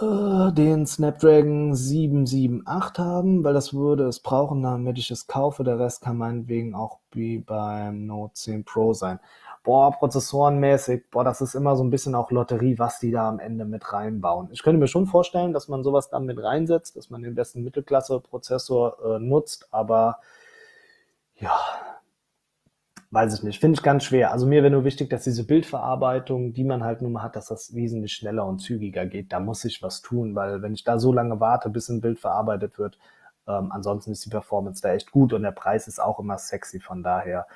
[0.00, 3.42] äh, den Snapdragon 778 haben?
[3.44, 5.64] Weil das würde es brauchen, damit ich es kaufe.
[5.64, 9.18] Der Rest kann meinetwegen auch wie beim Note 10 Pro sein.
[9.62, 13.38] Boah, prozessorenmäßig, boah, das ist immer so ein bisschen auch Lotterie, was die da am
[13.38, 14.48] Ende mit reinbauen.
[14.52, 17.62] Ich könnte mir schon vorstellen, dass man sowas dann mit reinsetzt, dass man den besten
[17.62, 20.18] Mittelklasse-Prozessor äh, nutzt, aber
[21.36, 21.58] ja,
[23.10, 24.30] weiß ich nicht, finde ich ganz schwer.
[24.32, 27.46] Also mir wäre nur wichtig, dass diese Bildverarbeitung, die man halt nun mal hat, dass
[27.46, 29.32] das wesentlich schneller und zügiger geht.
[29.32, 32.20] Da muss ich was tun, weil wenn ich da so lange warte, bis ein Bild
[32.20, 32.98] verarbeitet wird,
[33.48, 36.78] ähm, ansonsten ist die Performance da echt gut und der Preis ist auch immer sexy.
[36.78, 37.46] Von daher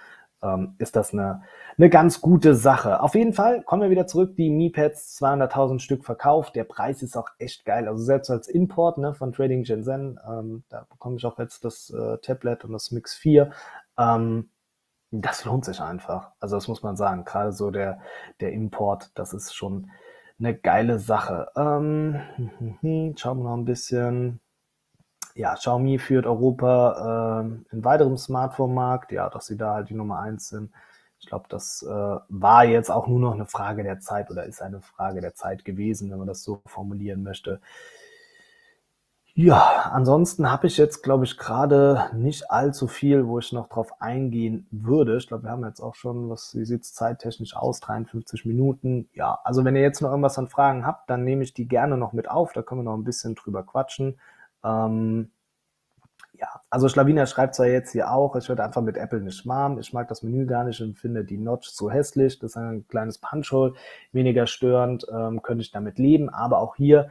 [0.43, 1.43] ähm, ist das eine,
[1.79, 3.01] eine ganz gute Sache.
[3.01, 4.35] Auf jeden Fall kommen wir wieder zurück.
[4.37, 6.57] Die Mi Pads 200.000 Stück verkauft.
[6.57, 7.87] Der Preis ist auch echt geil.
[7.87, 11.91] Also selbst als Import ne, von Trading Shenzhen, ähm, da bekomme ich auch jetzt das
[11.91, 13.53] äh, Tablet und das Mix 4.
[13.99, 14.51] Ähm,
[15.23, 16.33] das lohnt sich einfach.
[16.41, 17.25] Also das muss man sagen.
[17.25, 18.01] Gerade so der,
[18.41, 19.91] der Import, das ist schon
[20.39, 21.49] eine geile Sache.
[21.57, 22.21] Ähm,
[23.17, 24.41] schauen wir noch ein bisschen.
[25.35, 29.13] Ja, Xiaomi führt Europa äh, in weiterem Smartphone-Markt.
[29.13, 30.71] Ja, dass sie da halt die Nummer eins sind.
[31.19, 31.89] Ich glaube, das äh,
[32.29, 35.65] war jetzt auch nur noch eine Frage der Zeit oder ist eine Frage der Zeit
[35.65, 37.61] gewesen, wenn man das so formulieren möchte.
[39.37, 44.01] Ja, ansonsten habe ich jetzt, glaube ich, gerade nicht allzu viel, wo ich noch drauf
[44.01, 45.17] eingehen würde.
[45.17, 47.81] Ich glaube, wir haben jetzt auch schon, was wie sieht's zeittechnisch aus?
[47.81, 49.09] 53 Minuten.
[49.13, 51.97] Ja, also wenn ihr jetzt noch irgendwas an Fragen habt, dann nehme ich die gerne
[51.97, 52.53] noch mit auf.
[52.53, 54.21] Da können wir noch ein bisschen drüber quatschen.
[54.63, 55.33] Ähm,
[56.35, 59.81] ja, also Schlawiner schreibt zwar jetzt hier auch, ich werde einfach mit Apple nicht warm.
[59.81, 62.39] Ich mag das Menü gar nicht und finde die Notch zu hässlich.
[62.39, 63.75] Das ist ein kleines Punchhole,
[64.13, 66.29] weniger störend, ähm, könnte ich damit leben.
[66.29, 67.11] Aber auch hier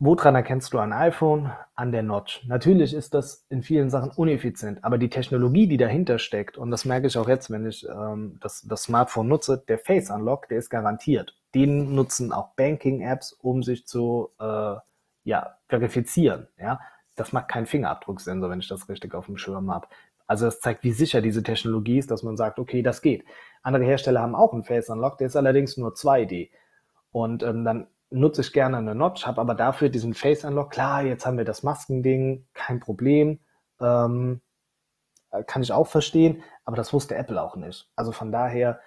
[0.00, 1.52] Woran erkennst du ein iPhone?
[1.76, 2.44] An der Notch.
[2.46, 6.84] Natürlich ist das in vielen Sachen uneffizient, aber die Technologie, die dahinter steckt, und das
[6.84, 10.58] merke ich auch jetzt, wenn ich ähm, das, das Smartphone nutze, der Face Unlock, der
[10.58, 11.36] ist garantiert.
[11.54, 14.76] Den nutzen auch Banking-Apps, um sich zu, äh,
[15.24, 16.48] ja, verifizieren.
[16.58, 16.80] Ja?
[17.16, 19.88] Das macht kein Fingerabdrucksensor, wenn ich das richtig auf dem Schirm habe.
[20.26, 23.24] Also das zeigt, wie sicher diese Technologie ist, dass man sagt, okay, das geht.
[23.62, 26.50] Andere Hersteller haben auch einen Face Unlock, der ist allerdings nur 2D.
[27.12, 30.70] Und ähm, dann nutze ich gerne eine Notch, habe aber dafür diesen Face Unlock.
[30.70, 33.40] Klar, jetzt haben wir das Maskending, kein Problem.
[33.80, 34.40] Ähm,
[35.46, 37.90] kann ich auch verstehen, aber das wusste Apple auch nicht.
[37.96, 38.80] Also von daher,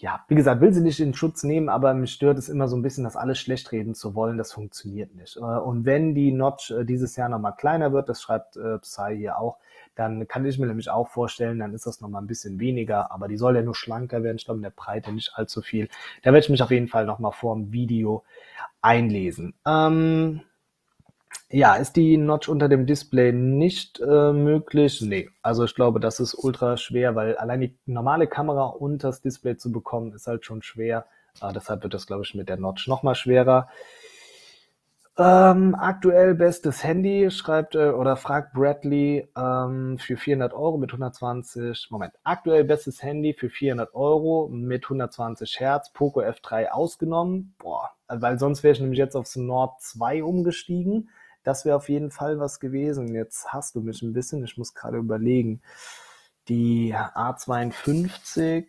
[0.00, 2.76] ja, wie gesagt, will sie nicht in Schutz nehmen, aber mich stört es immer so
[2.76, 4.38] ein bisschen, das alles schlecht reden zu wollen.
[4.38, 5.36] Das funktioniert nicht.
[5.36, 9.16] Äh, und wenn die Notch äh, dieses Jahr nochmal kleiner wird, das schreibt äh, Psy
[9.16, 9.58] hier auch,
[9.94, 13.28] dann kann ich mir nämlich auch vorstellen, dann ist das nochmal ein bisschen weniger, aber
[13.28, 14.36] die soll ja nur schlanker werden.
[14.36, 15.88] Ich glaube, in der Breite nicht allzu viel.
[16.22, 18.24] Da werde ich mich auf jeden Fall nochmal vor dem Video
[18.80, 19.54] einlesen.
[19.66, 20.40] Ähm,
[21.48, 25.00] ja, ist die Notch unter dem Display nicht äh, möglich?
[25.00, 29.20] Nee, also ich glaube, das ist ultra schwer, weil allein die normale Kamera unter das
[29.20, 31.06] Display zu bekommen, ist halt schon schwer.
[31.42, 33.68] Äh, deshalb wird das, glaube ich, mit der Notch nochmal schwerer.
[35.18, 41.88] Ähm, aktuell bestes Handy, schreibt äh, oder fragt Bradley ähm, für 400 Euro mit 120,
[41.90, 47.54] Moment, aktuell bestes Handy für 400 Euro mit 120 Hertz, Poco F3 ausgenommen.
[47.58, 51.10] Boah, weil sonst wäre ich nämlich jetzt aufs Nord 2 umgestiegen.
[51.42, 53.14] Das wäre auf jeden Fall was gewesen.
[53.14, 55.62] Jetzt hast du mich ein bisschen, ich muss gerade überlegen.
[56.48, 58.66] Die A52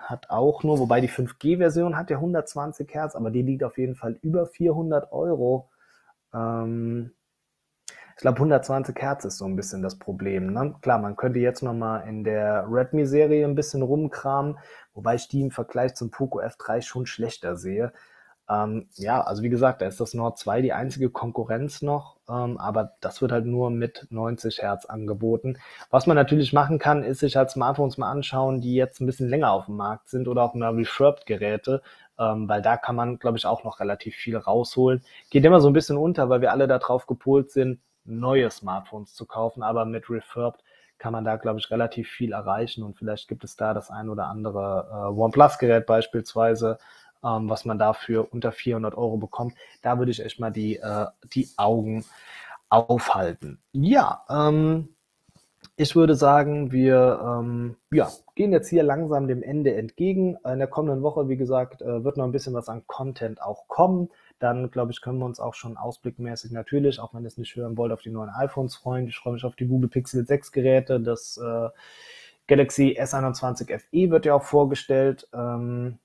[0.00, 3.96] hat auch nur, wobei die 5G-Version hat ja 120 Hertz, aber die liegt auf jeden
[3.96, 5.68] Fall über 400 Euro.
[6.32, 7.12] Ähm,
[8.16, 10.52] ich glaube, 120 Hertz ist so ein bisschen das Problem.
[10.52, 10.74] Ne?
[10.80, 14.58] Klar, man könnte jetzt nochmal in der Redmi-Serie ein bisschen rumkramen,
[14.94, 17.92] wobei ich die im Vergleich zum Poco F3 schon schlechter sehe.
[18.48, 22.58] Ähm, ja, also wie gesagt, da ist das Nord 2 die einzige Konkurrenz noch, ähm,
[22.58, 25.58] aber das wird halt nur mit 90 Hertz angeboten.
[25.90, 29.28] Was man natürlich machen kann, ist sich halt Smartphones mal anschauen, die jetzt ein bisschen
[29.28, 31.82] länger auf dem Markt sind oder auch mal Refurbed-Geräte,
[32.18, 35.02] ähm, weil da kann man, glaube ich, auch noch relativ viel rausholen.
[35.30, 39.26] Geht immer so ein bisschen unter, weil wir alle darauf gepolt sind, neue Smartphones zu
[39.26, 40.62] kaufen, aber mit Refurbed
[40.98, 44.08] kann man da, glaube ich, relativ viel erreichen und vielleicht gibt es da das ein
[44.08, 46.78] oder andere äh, OnePlus-Gerät beispielsweise,
[47.24, 49.54] ähm, was man dafür unter 400 Euro bekommt.
[49.82, 52.04] Da würde ich echt mal die, äh, die Augen
[52.68, 53.58] aufhalten.
[53.72, 54.88] Ja, ähm,
[55.78, 60.36] ich würde sagen, wir ähm, ja, gehen jetzt hier langsam dem Ende entgegen.
[60.44, 63.68] In der kommenden Woche, wie gesagt, äh, wird noch ein bisschen was an Content auch
[63.68, 64.08] kommen.
[64.38, 67.54] Dann, glaube ich, können wir uns auch schon ausblickmäßig natürlich, auch wenn ihr es nicht
[67.56, 69.06] hören wollt, auf die neuen iPhones freuen.
[69.06, 70.98] Ich freue mich auf die Google Pixel 6 Geräte.
[70.98, 71.68] Das äh,
[72.46, 75.28] Galaxy S21 FE wird ja auch vorgestellt.
[75.34, 75.98] Ähm,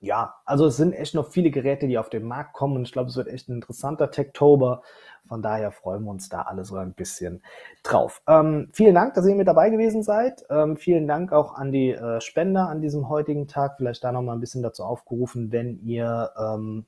[0.00, 2.92] ja, also es sind echt noch viele Geräte, die auf den Markt kommen und ich
[2.92, 4.82] glaube, es wird echt ein interessanter Techtober.
[5.26, 7.42] Von daher freuen wir uns da alle so ein bisschen
[7.82, 8.22] drauf.
[8.28, 10.44] Ähm, vielen Dank, dass ihr mit dabei gewesen seid.
[10.50, 13.76] Ähm, vielen Dank auch an die äh, Spender an diesem heutigen Tag.
[13.78, 16.84] Vielleicht da noch mal ein bisschen dazu aufgerufen, wenn ihr ähm,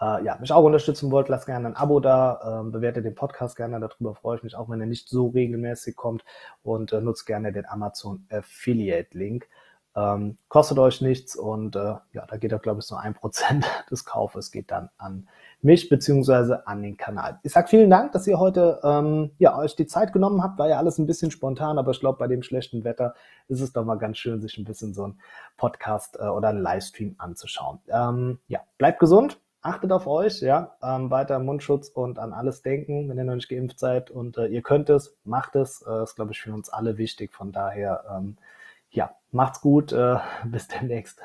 [0.00, 3.56] äh, ja, mich auch unterstützen wollt, lasst gerne ein Abo da, ähm, bewertet den Podcast
[3.56, 6.24] gerne, darüber freue ich mich, auch wenn er nicht so regelmäßig kommt
[6.62, 9.48] und äh, nutzt gerne den Amazon Affiliate Link.
[9.96, 13.64] Ähm, kostet euch nichts und äh, ja, da geht auch, glaube ich, so ein Prozent
[13.90, 15.28] des Kaufes geht dann an
[15.62, 17.38] mich beziehungsweise an den Kanal.
[17.42, 20.58] Ich sage vielen Dank, dass ihr heute ähm, ja, euch die Zeit genommen habt.
[20.58, 23.14] War ja alles ein bisschen spontan, aber ich glaube, bei dem schlechten Wetter
[23.48, 25.18] ist es doch mal ganz schön, sich ein bisschen so ein
[25.56, 27.78] Podcast äh, oder einen Livestream anzuschauen.
[27.88, 33.08] Ähm, ja, bleibt gesund, achtet auf euch, ja, ähm, weiter Mundschutz und an alles denken,
[33.08, 35.82] wenn ihr noch nicht geimpft seid und äh, ihr könnt es, macht es.
[35.82, 37.32] Äh, ist, glaube ich, für uns alle wichtig.
[37.32, 38.36] Von daher, ähm,
[38.94, 41.12] ja, macht's gut, äh, bis demnächst.